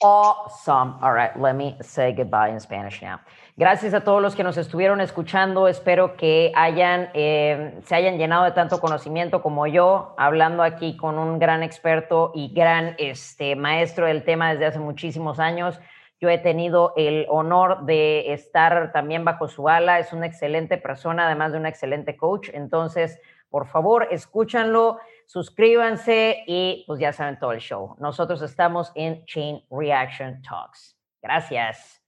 [0.01, 0.95] Awesome.
[1.01, 3.21] All right, let me say goodbye in Spanish now.
[3.57, 5.69] Gracias a todos los que nos estuvieron escuchando.
[5.69, 11.17] Espero que hayan, eh, se hayan llenado de tanto conocimiento como yo, hablando aquí con
[11.17, 15.79] un gran experto y gran este, maestro del tema desde hace muchísimos años.
[16.23, 19.99] Yo he tenido el honor de estar también bajo su ala.
[19.99, 22.47] Es una excelente persona, además de una excelente coach.
[22.53, 23.19] Entonces,
[23.49, 27.97] por favor, escúchanlo suscríbanse y pues ya saben todo el show.
[27.99, 30.97] Nosotros estamos en Chain Reaction Talks.
[31.21, 32.01] Gracias.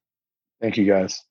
[0.61, 1.29] Thank you guys.